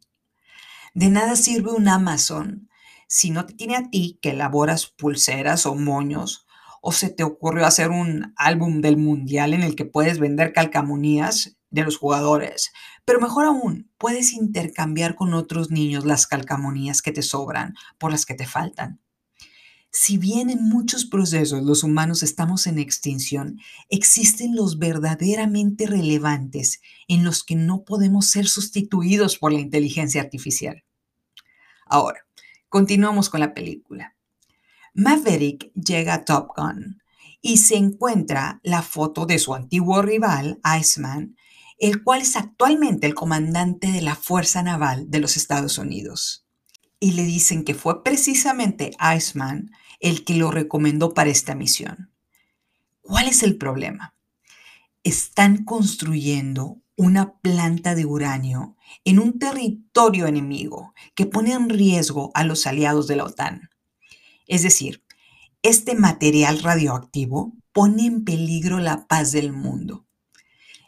De 0.95 1.11
nada 1.11 1.37
sirve 1.37 1.73
un 1.73 1.89
Amazon 1.89 2.71
si 3.09 3.31
no 3.31 3.47
te 3.47 3.55
tiene 3.55 3.77
a 3.77 3.91
ti 3.91 4.19
que 4.23 4.31
elaboras 4.31 4.87
pulseras 4.87 5.67
o 5.67 5.75
moños, 5.75 6.47
o 6.81 6.93
se 6.93 7.09
te 7.09 7.25
ocurrió 7.25 7.67
hacer 7.67 7.91
un 7.91 8.35
álbum 8.37 8.81
del 8.83 8.97
mundial 8.97 9.55
en 9.55 9.63
el 9.63 9.75
que 9.75 9.87
puedes 9.87 10.19
vender 10.19 10.53
calcamonías 10.53 11.57
de 11.71 11.83
los 11.83 11.97
jugadores, 11.97 12.73
pero 13.05 13.21
mejor 13.21 13.47
aún, 13.47 13.91
puedes 13.99 14.33
intercambiar 14.33 15.15
con 15.15 15.35
otros 15.35 15.71
niños 15.71 16.05
las 16.05 16.27
calcamonías 16.27 17.03
que 17.03 17.13
te 17.13 17.23
sobran 17.23 17.75
por 17.99 18.11
las 18.13 18.27
que 18.27 18.35
te 18.35 18.47
faltan. 18.47 19.01
Si 19.91 20.19
bien 20.19 20.51
en 20.51 20.63
muchos 20.63 21.05
procesos 21.05 21.63
los 21.63 21.85
humanos 21.85 22.23
estamos 22.23 22.67
en 22.67 22.79
extinción, 22.79 23.61
existen 23.89 24.57
los 24.57 24.79
verdaderamente 24.79 25.87
relevantes 25.87 26.81
en 27.07 27.25
los 27.25 27.45
que 27.45 27.55
no 27.55 27.85
podemos 27.85 28.27
ser 28.27 28.49
sustituidos 28.49 29.39
por 29.39 29.53
la 29.53 29.61
inteligencia 29.61 30.21
artificial. 30.21 30.85
Ahora, 31.87 32.24
Continuamos 32.75 33.31
con 33.31 33.39
la 33.39 33.55
película. 33.55 34.17
Maverick 34.95 35.73
llega 35.75 36.13
a 36.13 36.25
Top 36.25 36.49
Gun 36.57 37.01
y 37.41 37.59
se 37.59 37.77
encuentra 37.77 38.59
la 38.65 38.83
foto 38.83 39.27
de 39.27 39.39
su 39.39 39.55
antiguo 39.55 40.03
rival, 40.03 40.59
Iceman, 40.81 41.37
el 41.79 42.03
cual 42.03 42.23
es 42.23 42.35
actualmente 42.35 43.07
el 43.07 43.15
comandante 43.15 43.93
de 43.93 44.03
la 44.03 44.17
Fuerza 44.17 44.61
Naval 44.65 45.09
de 45.09 45.21
los 45.21 45.37
Estados 45.37 45.79
Unidos. 45.79 46.49
Y 46.99 47.13
le 47.13 47.23
dicen 47.23 47.63
que 47.63 47.75
fue 47.75 48.03
precisamente 48.03 48.91
Iceman 49.17 49.71
el 50.01 50.25
que 50.25 50.35
lo 50.35 50.51
recomendó 50.51 51.15
para 51.15 51.31
esta 51.31 51.55
misión. 51.55 52.11
¿Cuál 53.03 53.29
es 53.29 53.45
el 53.45 53.57
problema? 53.57 54.17
Están 55.05 55.63
construyendo 55.65 56.83
una 56.97 57.35
planta 57.39 57.95
de 57.95 58.05
uranio 58.05 58.74
en 59.05 59.19
un 59.19 59.39
territorio 59.39 60.27
enemigo 60.27 60.95
que 61.15 61.27
pone 61.27 61.53
en 61.53 61.69
riesgo 61.69 62.31
a 62.35 62.45
los 62.45 62.67
aliados 62.67 63.07
de 63.07 63.17
la 63.17 63.25
OTAN. 63.25 63.71
Es 64.47 64.63
decir, 64.63 65.03
este 65.63 65.95
material 65.95 66.61
radioactivo 66.61 67.55
pone 67.73 68.07
en 68.07 68.25
peligro 68.25 68.79
la 68.79 69.07
paz 69.07 69.33
del 69.33 69.53
mundo. 69.53 70.07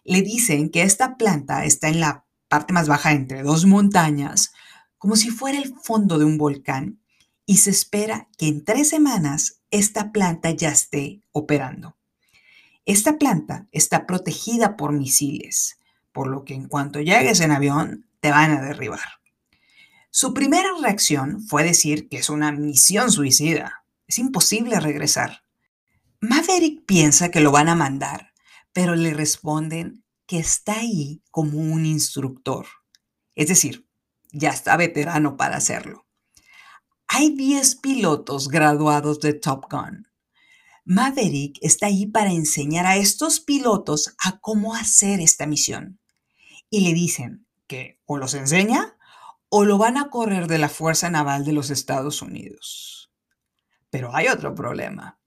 Le 0.05 0.23
dicen 0.23 0.71
que 0.71 0.83
esta 0.83 1.17
planta 1.17 1.65
está 1.65 1.89
en 1.89 2.01
la 2.01 2.25
parte 2.49 2.73
más 2.73 2.89
baja 2.89 3.13
entre 3.13 3.43
dos 3.43 3.67
montañas, 3.67 4.53
como 4.99 5.17
si 5.17 5.31
fuera 5.31 5.59
el 5.59 5.75
fondo 5.83 6.19
de 6.19 6.25
un 6.25 6.39
volcán, 6.39 7.01
y 7.45 7.59
se 7.59 7.71
espera 7.71 8.29
que 8.39 8.49
en 8.49 8.65
tres 8.65 8.89
semanas 8.89 9.61
esta 9.71 10.13
planta 10.13 10.51
ya 10.51 10.71
esté 10.71 11.23
operando. 11.33 11.97
Esta 12.85 13.19
planta 13.19 13.67
está 13.73 14.07
protegida 14.07 14.77
por 14.77 14.93
misiles, 14.93 15.79
por 16.17 16.29
lo 16.29 16.47
que 16.47 16.55
en 16.55 16.67
cuanto 16.67 17.03
llegues 17.03 17.41
en 17.41 17.51
avión 17.51 18.09
te 18.21 18.31
van 18.31 18.51
a 18.51 18.63
derribar. 18.63 19.21
Su 20.11 20.33
primera 20.33 20.71
reacción 20.81 21.47
fue 21.47 21.63
decir 21.63 22.09
que 22.09 22.17
es 22.17 22.31
una 22.31 22.53
misión 22.53 23.13
suicida. 23.13 23.85
Es 24.09 24.19
imposible 24.19 24.81
regresar. 24.81 25.43
Maverick 26.21 26.87
piensa 26.87 27.31
que 27.31 27.41
lo 27.41 27.53
van 27.53 27.69
a 27.69 27.75
mandar, 27.75 28.33
pero 28.73 28.95
le 28.95 29.13
responden 29.13 30.05
que 30.27 30.39
está 30.39 30.79
ahí 30.79 31.23
como 31.31 31.59
un 31.59 31.85
instructor. 31.85 32.67
Es 33.35 33.49
decir, 33.49 33.87
ya 34.33 34.49
está 34.49 34.79
veterano 34.79 35.37
para 35.37 35.59
hacerlo. 35.59 36.07
Hay 37.09 37.37
10 37.37 37.77
pilotos 37.77 38.49
graduados 38.49 39.21
de 39.21 39.35
Top 39.35 39.67
Gun. 39.71 40.09
Maverick 40.87 41.59
está 41.61 41.89
ahí 41.89 42.07
para 42.07 42.33
enseñar 42.33 42.87
a 42.87 42.97
estos 42.97 43.39
pilotos 43.39 44.17
a 44.25 44.39
cómo 44.39 44.75
hacer 44.75 45.21
esta 45.21 45.45
misión 45.47 46.01
y 46.71 46.81
le 46.81 46.95
dicen 46.95 47.47
que 47.67 48.01
o 48.07 48.17
los 48.19 48.35
enseña 48.35 48.97
o 49.49 49.65
lo 49.65 49.79
van 49.79 49.97
a 49.97 50.11
correr 50.11 50.47
de 50.47 50.59
la 50.59 50.69
Fuerza 50.69 51.11
Naval 51.11 51.45
de 51.45 51.53
los 51.53 51.71
Estados 51.71 52.23
Unidos. 52.23 53.11
Pero 53.91 54.15
hay 54.15 54.29
otro 54.29 54.55
problema. 54.55 55.19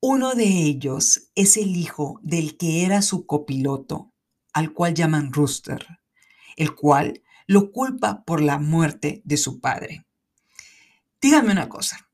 Uno 0.00 0.34
de 0.34 0.44
ellos 0.44 1.30
es 1.34 1.56
el 1.56 1.76
hijo 1.76 2.18
del 2.22 2.56
que 2.56 2.84
era 2.84 3.02
su 3.02 3.26
copiloto, 3.26 4.12
al 4.52 4.72
cual 4.72 4.94
llaman 4.94 5.32
Rooster, 5.32 5.86
el 6.56 6.74
cual 6.74 7.22
lo 7.46 7.70
culpa 7.70 8.24
por 8.24 8.40
la 8.40 8.58
muerte 8.58 9.22
de 9.24 9.36
su 9.36 9.60
padre. 9.60 10.06
Dígame 11.20 11.52
una 11.52 11.68
cosa. 11.68 12.10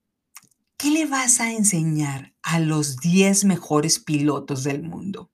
¿Qué 0.77 0.91
le 0.91 1.07
vas 1.07 1.41
a 1.41 1.53
enseñar 1.53 2.35
a 2.43 2.61
los 2.61 2.99
10 2.99 3.47
mejores 3.47 3.99
pilotos 3.99 4.65
del 4.65 4.83
mundo? 4.83 5.31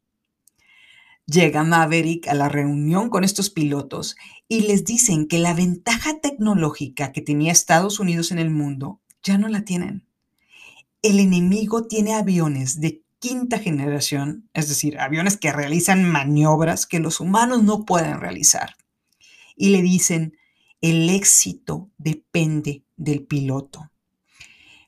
Llega 1.27 1.65
Maverick 1.65 2.29
a 2.29 2.35
la 2.35 2.51
reunión 2.51 3.09
con 3.09 3.25
estos 3.25 3.49
pilotos 3.49 4.17
y 4.47 4.63
les 4.63 4.85
dicen 4.85 5.27
que 5.27 5.39
la 5.39 5.55
ventaja 5.55 6.21
tecnológica 6.21 7.13
que 7.13 7.23
tenía 7.23 7.51
Estados 7.51 7.99
Unidos 7.99 8.31
en 8.31 8.39
el 8.39 8.51
mundo 8.51 9.01
ya 9.23 9.39
no 9.39 9.49
la 9.49 9.65
tienen. 9.65 10.07
El 11.01 11.21
enemigo 11.21 11.87
tiene 11.87 12.15
aviones 12.15 12.81
de 12.81 13.03
quinta 13.21 13.59
generación, 13.59 14.51
es 14.53 14.69
decir, 14.69 14.99
aviones 14.99 15.39
que 15.39 15.51
realizan 15.51 16.05
maniobras 16.05 16.87
que 16.87 16.99
los 16.99 17.21
humanos 17.21 17.63
no 17.63 17.87
pueden 17.87 18.21
realizar. 18.21 18.77
Y 19.57 19.71
le 19.71 19.81
dicen, 19.81 20.37
el 20.83 21.09
éxito 21.09 21.91
depende 21.97 22.85
del 22.97 23.25
piloto. 23.25 23.91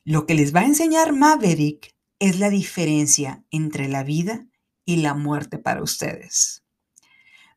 Lo 0.03 0.27
que 0.27 0.35
les 0.35 0.53
va 0.53 0.59
a 0.59 0.65
enseñar 0.65 1.13
Maverick 1.13 1.95
es 2.19 2.37
la 2.37 2.51
diferencia 2.51 3.43
entre 3.49 3.87
la 3.87 4.03
vida 4.03 4.45
y 4.87 4.95
la 5.01 5.13
muerte 5.13 5.59
para 5.59 5.83
ustedes. 5.83 6.63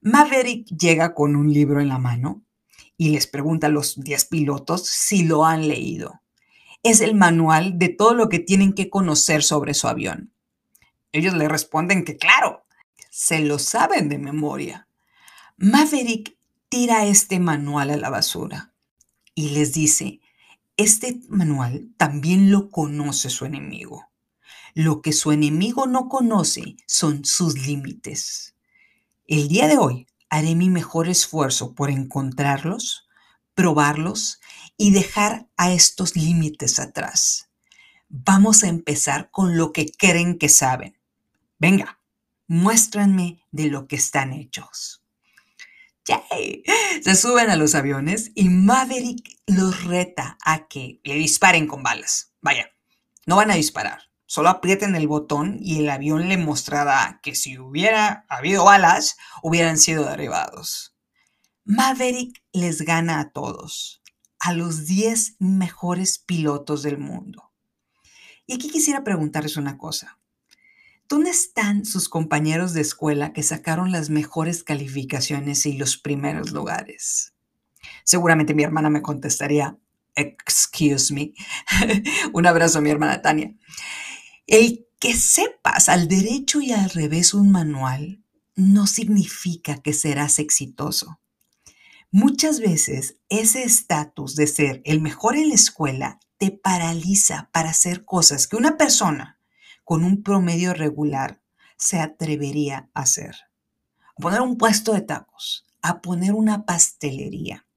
Maverick 0.03 0.67
llega 0.67 1.15
con 1.15 1.37
un 1.37 1.53
libro 1.53 1.81
en 1.81 1.89
la 1.89 1.99
mano 1.99 2.43
y 2.97 3.11
les 3.11 3.29
pregunta 3.29 3.69
a 3.69 3.71
los 3.71 4.01
10 4.03 4.25
pilotos 4.27 4.87
si 4.87 5.23
lo 5.23 5.47
han 5.47 5.69
leído. 5.69 6.21
Es 6.83 7.01
el 7.01 7.15
manual 7.15 7.79
de 7.79 7.89
todo 7.89 8.15
lo 8.15 8.29
que 8.29 8.41
tienen 8.41 8.73
que 8.73 8.91
conocer 8.91 9.45
sobre 9.45 9.75
su 9.75 9.87
avión. 9.87 10.33
Ellos 11.13 11.35
le 11.35 11.49
responden 11.49 12.05
que 12.05 12.17
claro, 12.17 12.65
se 13.11 13.39
lo 13.39 13.61
saben 13.61 14.09
de 14.09 14.19
memoria. 14.19 14.89
Maverick 15.57 16.37
tira 16.69 17.07
este 17.07 17.39
manual 17.39 17.91
a 17.91 17.97
la 17.97 18.11
basura 18.11 18.73
y 19.37 19.51
les 19.51 19.73
dice, 19.73 20.21
este 20.77 21.21
manual 21.29 21.91
también 21.97 22.51
lo 22.51 22.71
conoce 22.71 23.31
su 23.31 23.45
enemigo. 23.45 24.10
Lo 24.75 25.03
que 25.03 25.13
su 25.13 25.33
enemigo 25.33 25.87
no 25.87 26.09
conoce 26.09 26.77
son 26.87 27.25
sus 27.25 27.59
límites. 27.67 28.55
El 29.27 29.49
día 29.49 29.69
de 29.69 29.79
hoy 29.79 30.07
haré 30.29 30.55
mi 30.55 30.71
mejor 30.71 31.09
esfuerzo 31.09 31.75
por 31.75 31.91
encontrarlos, 31.91 33.09
probarlos 33.55 34.41
y 34.77 34.93
dejar 34.93 35.49
a 35.57 35.73
estos 35.73 36.17
límites 36.17 36.79
atrás. 36.79 37.51
Vamos 38.09 38.65
a 38.65 38.69
empezar 38.69 39.31
con 39.31 39.57
lo 39.57 39.73
que 39.73 39.87
creen 39.87 40.39
que 40.39 40.49
saben. 40.49 40.99
Venga, 41.59 42.01
muéstranme 42.47 43.45
de 43.53 43.69
lo 43.69 43.87
que 43.87 43.97
están 43.97 44.33
hechos. 44.33 45.05
¡Yay! 46.07 46.65
Se 47.03 47.15
suben 47.15 47.51
a 47.51 47.57
los 47.57 47.75
aviones 47.75 48.33
y 48.35 48.49
Maverick 48.49 49.39
los 49.47 49.85
reta 49.85 50.39
a 50.45 50.67
que 50.67 51.01
le 51.05 51.15
disparen 51.15 51.67
con 51.67 51.83
balas. 51.83 52.33
Vaya, 52.41 52.71
no 53.27 53.37
van 53.37 53.51
a 53.51 53.55
disparar. 53.55 54.10
Solo 54.31 54.49
aprieten 54.49 54.95
el 54.95 55.09
botón 55.09 55.59
y 55.61 55.81
el 55.81 55.91
avión 55.91 56.29
le 56.29 56.37
mostrará 56.39 57.19
que 57.21 57.35
si 57.35 57.59
hubiera 57.59 58.27
habido 58.29 58.65
balas, 58.65 59.17
hubieran 59.43 59.77
sido 59.77 60.05
derribados. 60.05 60.95
Maverick 61.65 62.41
les 62.53 62.83
gana 62.83 63.19
a 63.19 63.33
todos, 63.33 64.01
a 64.39 64.53
los 64.53 64.87
10 64.87 65.35
mejores 65.41 66.21
pilotos 66.21 66.85
del 66.85 66.97
mundo. 66.97 67.51
Y 68.47 68.55
aquí 68.55 68.71
quisiera 68.71 69.03
preguntarles 69.03 69.57
una 69.57 69.79
cosa. 69.79 70.21
¿Dónde 71.09 71.31
están 71.31 71.85
sus 71.85 72.09
compañeros 72.09 72.73
de 72.73 72.83
escuela 72.83 73.33
que 73.33 73.43
sacaron 73.43 73.91
las 73.91 74.11
mejores 74.11 74.63
calificaciones 74.63 75.67
y 75.67 75.73
los 75.73 75.97
primeros 75.97 76.53
lugares? 76.53 77.35
Seguramente 78.05 78.55
mi 78.55 78.63
hermana 78.63 78.91
me 78.91 79.03
contestaría, 79.03 79.77
excuse 80.15 81.13
me. 81.13 81.33
Un 82.33 82.47
abrazo 82.47 82.79
a 82.79 82.81
mi 82.81 82.91
hermana 82.91 83.23
Tania. 83.23 83.57
El 84.51 84.89
que 84.99 85.15
sepas 85.15 85.89
al 85.89 86.09
derecho 86.09 86.61
y 86.61 86.73
al 86.73 86.91
revés 86.91 87.35
un 87.35 87.53
manual 87.53 88.25
no 88.57 88.89
significa 88.89 89.77
que 89.81 89.93
serás 89.93 90.41
exitoso. 90.41 91.21
Muchas 92.11 92.59
veces 92.59 93.15
ese 93.29 93.63
estatus 93.63 94.35
de 94.35 94.49
ser 94.49 94.83
el 94.85 95.01
mejor 95.01 95.37
en 95.37 95.51
la 95.51 95.55
escuela 95.55 96.19
te 96.37 96.51
paraliza 96.51 97.49
para 97.53 97.71
hacer 97.71 98.05
cosas 98.05 98.49
que 98.49 98.57
una 98.57 98.77
persona 98.77 99.39
con 99.85 100.03
un 100.03 100.25
promedio 100.25 100.75
regular 100.75 101.41
se 101.77 102.01
atrevería 102.01 102.91
a 102.93 103.03
hacer. 103.03 103.37
Poner 104.17 104.41
un 104.41 104.59
puesto 104.59 104.95
de 104.95 105.03
tacos, 105.03 105.65
a 105.81 106.03
poner 106.03 106.33
una 106.33 106.67
pastelería. 106.67 107.69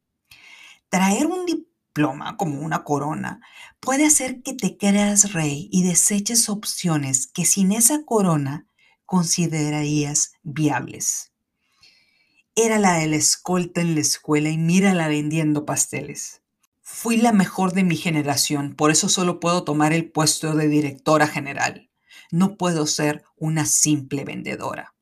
Traer 0.90 1.28
un 1.28 1.46
diploma 1.46 1.73
como 2.38 2.62
una 2.62 2.84
corona 2.84 3.42
puede 3.80 4.06
hacer 4.06 4.42
que 4.42 4.54
te 4.54 4.78
creas 4.78 5.34
rey 5.34 5.70
y 5.72 5.84
deseches 5.84 6.50
opciones 6.50 7.28
que 7.28 7.46
sin 7.46 7.72
esa 7.72 8.04
corona 8.04 8.68
considerarías 9.06 10.34
viables. 10.44 11.32
Era 12.56 12.80
la 12.80 12.94
de 12.94 13.08
la 13.08 13.16
escolta 13.16 13.82
en 13.82 13.96
la 13.96 14.02
escuela 14.02 14.50
y 14.50 14.58
mírala 14.58 15.08
vendiendo 15.08 15.66
pasteles. 15.66 16.42
Fui 16.82 17.18
la 17.18 17.32
mejor 17.32 17.74
de 17.74 17.84
mi 17.84 17.96
generación, 17.96 18.76
por 18.76 18.92
eso 18.92 19.10
solo 19.10 19.40
puedo 19.40 19.64
tomar 19.64 19.94
el 19.94 20.12
puesto 20.12 20.54
de 20.54 20.68
directora 20.68 21.28
general 21.28 21.90
no 22.34 22.58
puedo 22.58 22.88
ser 22.88 23.24
una 23.38 23.68
simple 23.68 24.26
vendedora. 24.26 24.96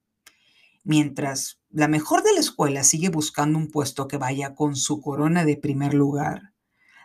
Mientras 0.83 1.61
la 1.69 1.87
mejor 1.87 2.23
de 2.23 2.33
la 2.33 2.41
escuela 2.41 2.83
sigue 2.83 3.07
buscando 3.07 3.57
un 3.57 3.71
puesto 3.71 4.09
que 4.09 4.17
vaya 4.17 4.53
con 4.53 4.75
su 4.75 4.99
corona 4.99 5.45
de 5.45 5.55
primer 5.55 5.93
lugar, 5.93 6.50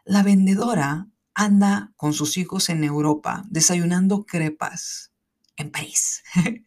la 0.07 0.23
vendedora 0.23 1.09
anda 1.35 1.93
con 1.97 2.15
sus 2.15 2.39
hijos 2.39 2.69
en 2.71 2.85
Europa 2.85 3.45
desayunando 3.51 4.25
crepas 4.25 5.13
en 5.57 5.71
París. 5.71 6.23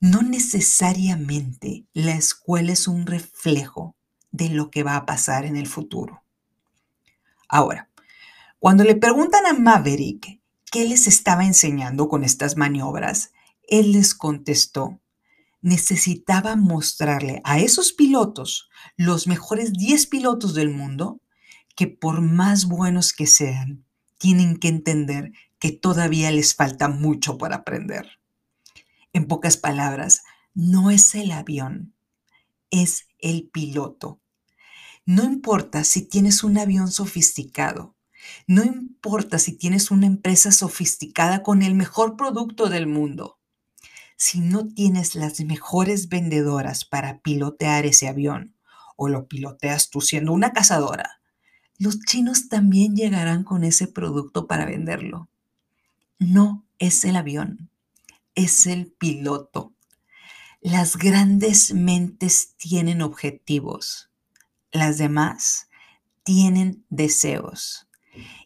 no 0.00 0.20
necesariamente 0.22 1.86
la 1.94 2.14
escuela 2.14 2.72
es 2.72 2.86
un 2.86 3.06
reflejo 3.06 3.96
de 4.30 4.50
lo 4.50 4.70
que 4.70 4.82
va 4.82 4.96
a 4.96 5.06
pasar 5.06 5.46
en 5.46 5.56
el 5.56 5.66
futuro. 5.66 6.22
Ahora, 7.48 7.90
cuando 8.58 8.84
le 8.84 8.94
preguntan 8.94 9.46
a 9.46 9.54
Maverick 9.54 10.40
qué 10.70 10.84
les 10.84 11.06
estaba 11.06 11.46
enseñando 11.46 12.08
con 12.08 12.24
estas 12.24 12.58
maniobras, 12.58 13.32
él 13.62 13.92
les 13.92 14.14
contestó, 14.14 15.00
necesitaba 15.62 16.56
mostrarle 16.56 17.40
a 17.44 17.58
esos 17.58 17.94
pilotos, 17.94 18.68
los 18.96 19.26
mejores 19.26 19.72
10 19.72 20.06
pilotos 20.08 20.52
del 20.52 20.68
mundo, 20.68 21.22
que 21.74 21.86
por 21.86 22.20
más 22.20 22.66
buenos 22.66 23.12
que 23.12 23.26
sean, 23.26 23.84
tienen 24.18 24.56
que 24.56 24.68
entender 24.68 25.32
que 25.58 25.72
todavía 25.72 26.30
les 26.30 26.54
falta 26.54 26.88
mucho 26.88 27.38
por 27.38 27.52
aprender. 27.52 28.20
En 29.12 29.26
pocas 29.26 29.56
palabras, 29.56 30.22
no 30.54 30.90
es 30.90 31.14
el 31.14 31.32
avión, 31.32 31.94
es 32.70 33.06
el 33.18 33.48
piloto. 33.48 34.20
No 35.06 35.24
importa 35.24 35.84
si 35.84 36.02
tienes 36.02 36.44
un 36.44 36.58
avión 36.58 36.90
sofisticado, 36.90 37.96
no 38.46 38.64
importa 38.64 39.38
si 39.38 39.56
tienes 39.56 39.90
una 39.90 40.06
empresa 40.06 40.52
sofisticada 40.52 41.42
con 41.42 41.62
el 41.62 41.74
mejor 41.74 42.16
producto 42.16 42.68
del 42.68 42.86
mundo. 42.86 43.38
Si 44.16 44.40
no 44.40 44.68
tienes 44.68 45.14
las 45.14 45.40
mejores 45.40 46.08
vendedoras 46.08 46.84
para 46.84 47.20
pilotear 47.20 47.84
ese 47.84 48.08
avión 48.08 48.56
o 48.96 49.08
lo 49.08 49.26
piloteas 49.28 49.90
tú 49.90 50.00
siendo 50.00 50.32
una 50.32 50.52
cazadora, 50.52 51.20
los 51.78 52.00
chinos 52.00 52.48
también 52.48 52.96
llegarán 52.96 53.44
con 53.44 53.64
ese 53.64 53.86
producto 53.86 54.46
para 54.46 54.64
venderlo. 54.64 55.28
No 56.18 56.64
es 56.78 57.04
el 57.04 57.16
avión, 57.16 57.70
es 58.34 58.66
el 58.66 58.92
piloto. 58.92 59.74
Las 60.60 60.96
grandes 60.96 61.74
mentes 61.74 62.54
tienen 62.56 63.02
objetivos, 63.02 64.10
las 64.72 64.98
demás 64.98 65.68
tienen 66.22 66.84
deseos. 66.88 67.86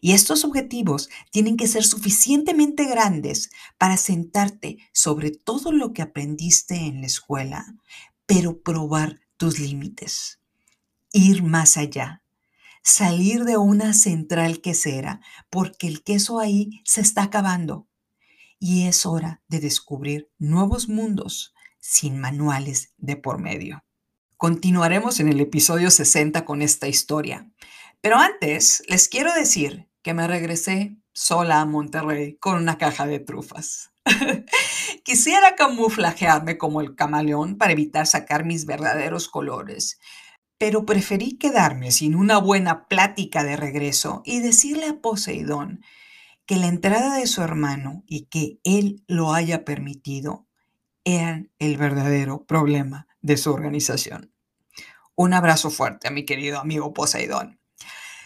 Y 0.01 0.13
estos 0.13 0.43
objetivos 0.43 1.09
tienen 1.31 1.55
que 1.55 1.67
ser 1.67 1.83
suficientemente 1.83 2.85
grandes 2.85 3.51
para 3.77 3.97
sentarte 3.97 4.79
sobre 4.91 5.31
todo 5.31 5.71
lo 5.71 5.93
que 5.93 6.01
aprendiste 6.01 6.75
en 6.75 7.01
la 7.01 7.07
escuela, 7.07 7.75
pero 8.25 8.61
probar 8.61 9.21
tus 9.37 9.59
límites, 9.59 10.39
ir 11.13 11.43
más 11.43 11.77
allá, 11.77 12.23
salir 12.83 13.45
de 13.45 13.57
una 13.57 13.93
central 13.93 14.61
quesera, 14.61 15.21
porque 15.49 15.87
el 15.87 16.03
queso 16.03 16.39
ahí 16.39 16.81
se 16.85 17.01
está 17.01 17.23
acabando. 17.23 17.87
Y 18.59 18.87
es 18.87 19.05
hora 19.05 19.41
de 19.47 19.59
descubrir 19.59 20.29
nuevos 20.37 20.89
mundos 20.89 21.53
sin 21.79 22.19
manuales 22.19 22.93
de 22.97 23.15
por 23.15 23.39
medio. 23.39 23.83
Continuaremos 24.37 25.19
en 25.19 25.29
el 25.29 25.39
episodio 25.39 25.91
60 25.91 26.45
con 26.45 26.61
esta 26.61 26.87
historia, 26.87 27.51
pero 28.01 28.17
antes, 28.17 28.83
les 28.87 29.09
quiero 29.09 29.33
decir 29.33 29.89
que 30.01 30.13
me 30.13 30.27
regresé 30.27 30.97
sola 31.13 31.59
a 31.59 31.65
Monterrey 31.65 32.37
con 32.37 32.55
una 32.55 32.77
caja 32.77 33.05
de 33.05 33.19
trufas. 33.19 33.91
Quisiera 35.03 35.55
camuflajearme 35.55 36.57
como 36.57 36.79
el 36.79 36.95
camaleón 36.95 37.57
para 37.57 37.73
evitar 37.73 38.07
sacar 38.07 38.45
mis 38.45 38.65
verdaderos 38.65 39.27
colores, 39.27 39.99
pero 40.59 40.85
preferí 40.85 41.37
quedarme 41.37 41.91
sin 41.91 42.13
una 42.13 42.37
buena 42.37 42.87
plática 42.87 43.43
de 43.43 43.55
regreso 43.55 44.21
y 44.25 44.41
decirle 44.41 44.87
a 44.87 45.01
Poseidón 45.01 45.81
que 46.45 46.57
la 46.57 46.67
entrada 46.67 47.15
de 47.15 47.27
su 47.27 47.41
hermano 47.41 48.03
y 48.05 48.25
que 48.25 48.59
él 48.63 49.03
lo 49.07 49.33
haya 49.33 49.63
permitido 49.63 50.47
eran 51.05 51.49
el 51.59 51.77
verdadero 51.77 52.45
problema 52.45 53.07
de 53.21 53.37
su 53.37 53.51
organización. 53.53 54.33
Un 55.15 55.33
abrazo 55.33 55.69
fuerte 55.69 56.09
a 56.09 56.11
mi 56.11 56.25
querido 56.25 56.59
amigo 56.59 56.93
Poseidón. 56.93 57.59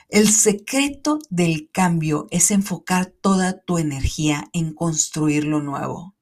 El 0.09 0.29
secreto 0.29 1.19
del 1.29 1.69
cambio 1.71 2.27
es 2.31 2.49
enfocar 2.49 3.05
toda 3.05 3.61
tu 3.61 3.77
energía 3.77 4.45
en 4.53 4.73
construir 4.73 5.43
lo 5.45 5.61
nuevo, 5.61 6.15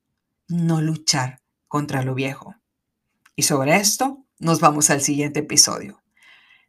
no 0.47 0.81
luchar 0.81 1.41
contra 1.67 2.03
lo 2.03 2.15
viejo. 2.15 2.55
Y 3.35 3.43
sobre 3.43 3.77
esto 3.77 4.25
nos 4.39 4.59
vamos 4.59 4.89
al 4.89 5.01
siguiente 5.01 5.41
episodio. 5.41 6.00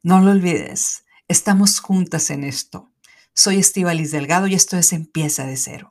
No 0.05 0.21
lo 0.21 0.33
olvides, 0.33 1.05
estamos 1.29 1.79
juntas 1.79 2.31
en 2.31 2.43
esto. 2.43 2.91
Soy 3.35 3.59
Estivalis 3.59 4.11
Delgado 4.11 4.49
y 4.49 4.55
esto 4.55 4.77
es 4.77 4.93
Empieza 4.93 5.47
de 5.47 5.57
cero. 5.57 5.91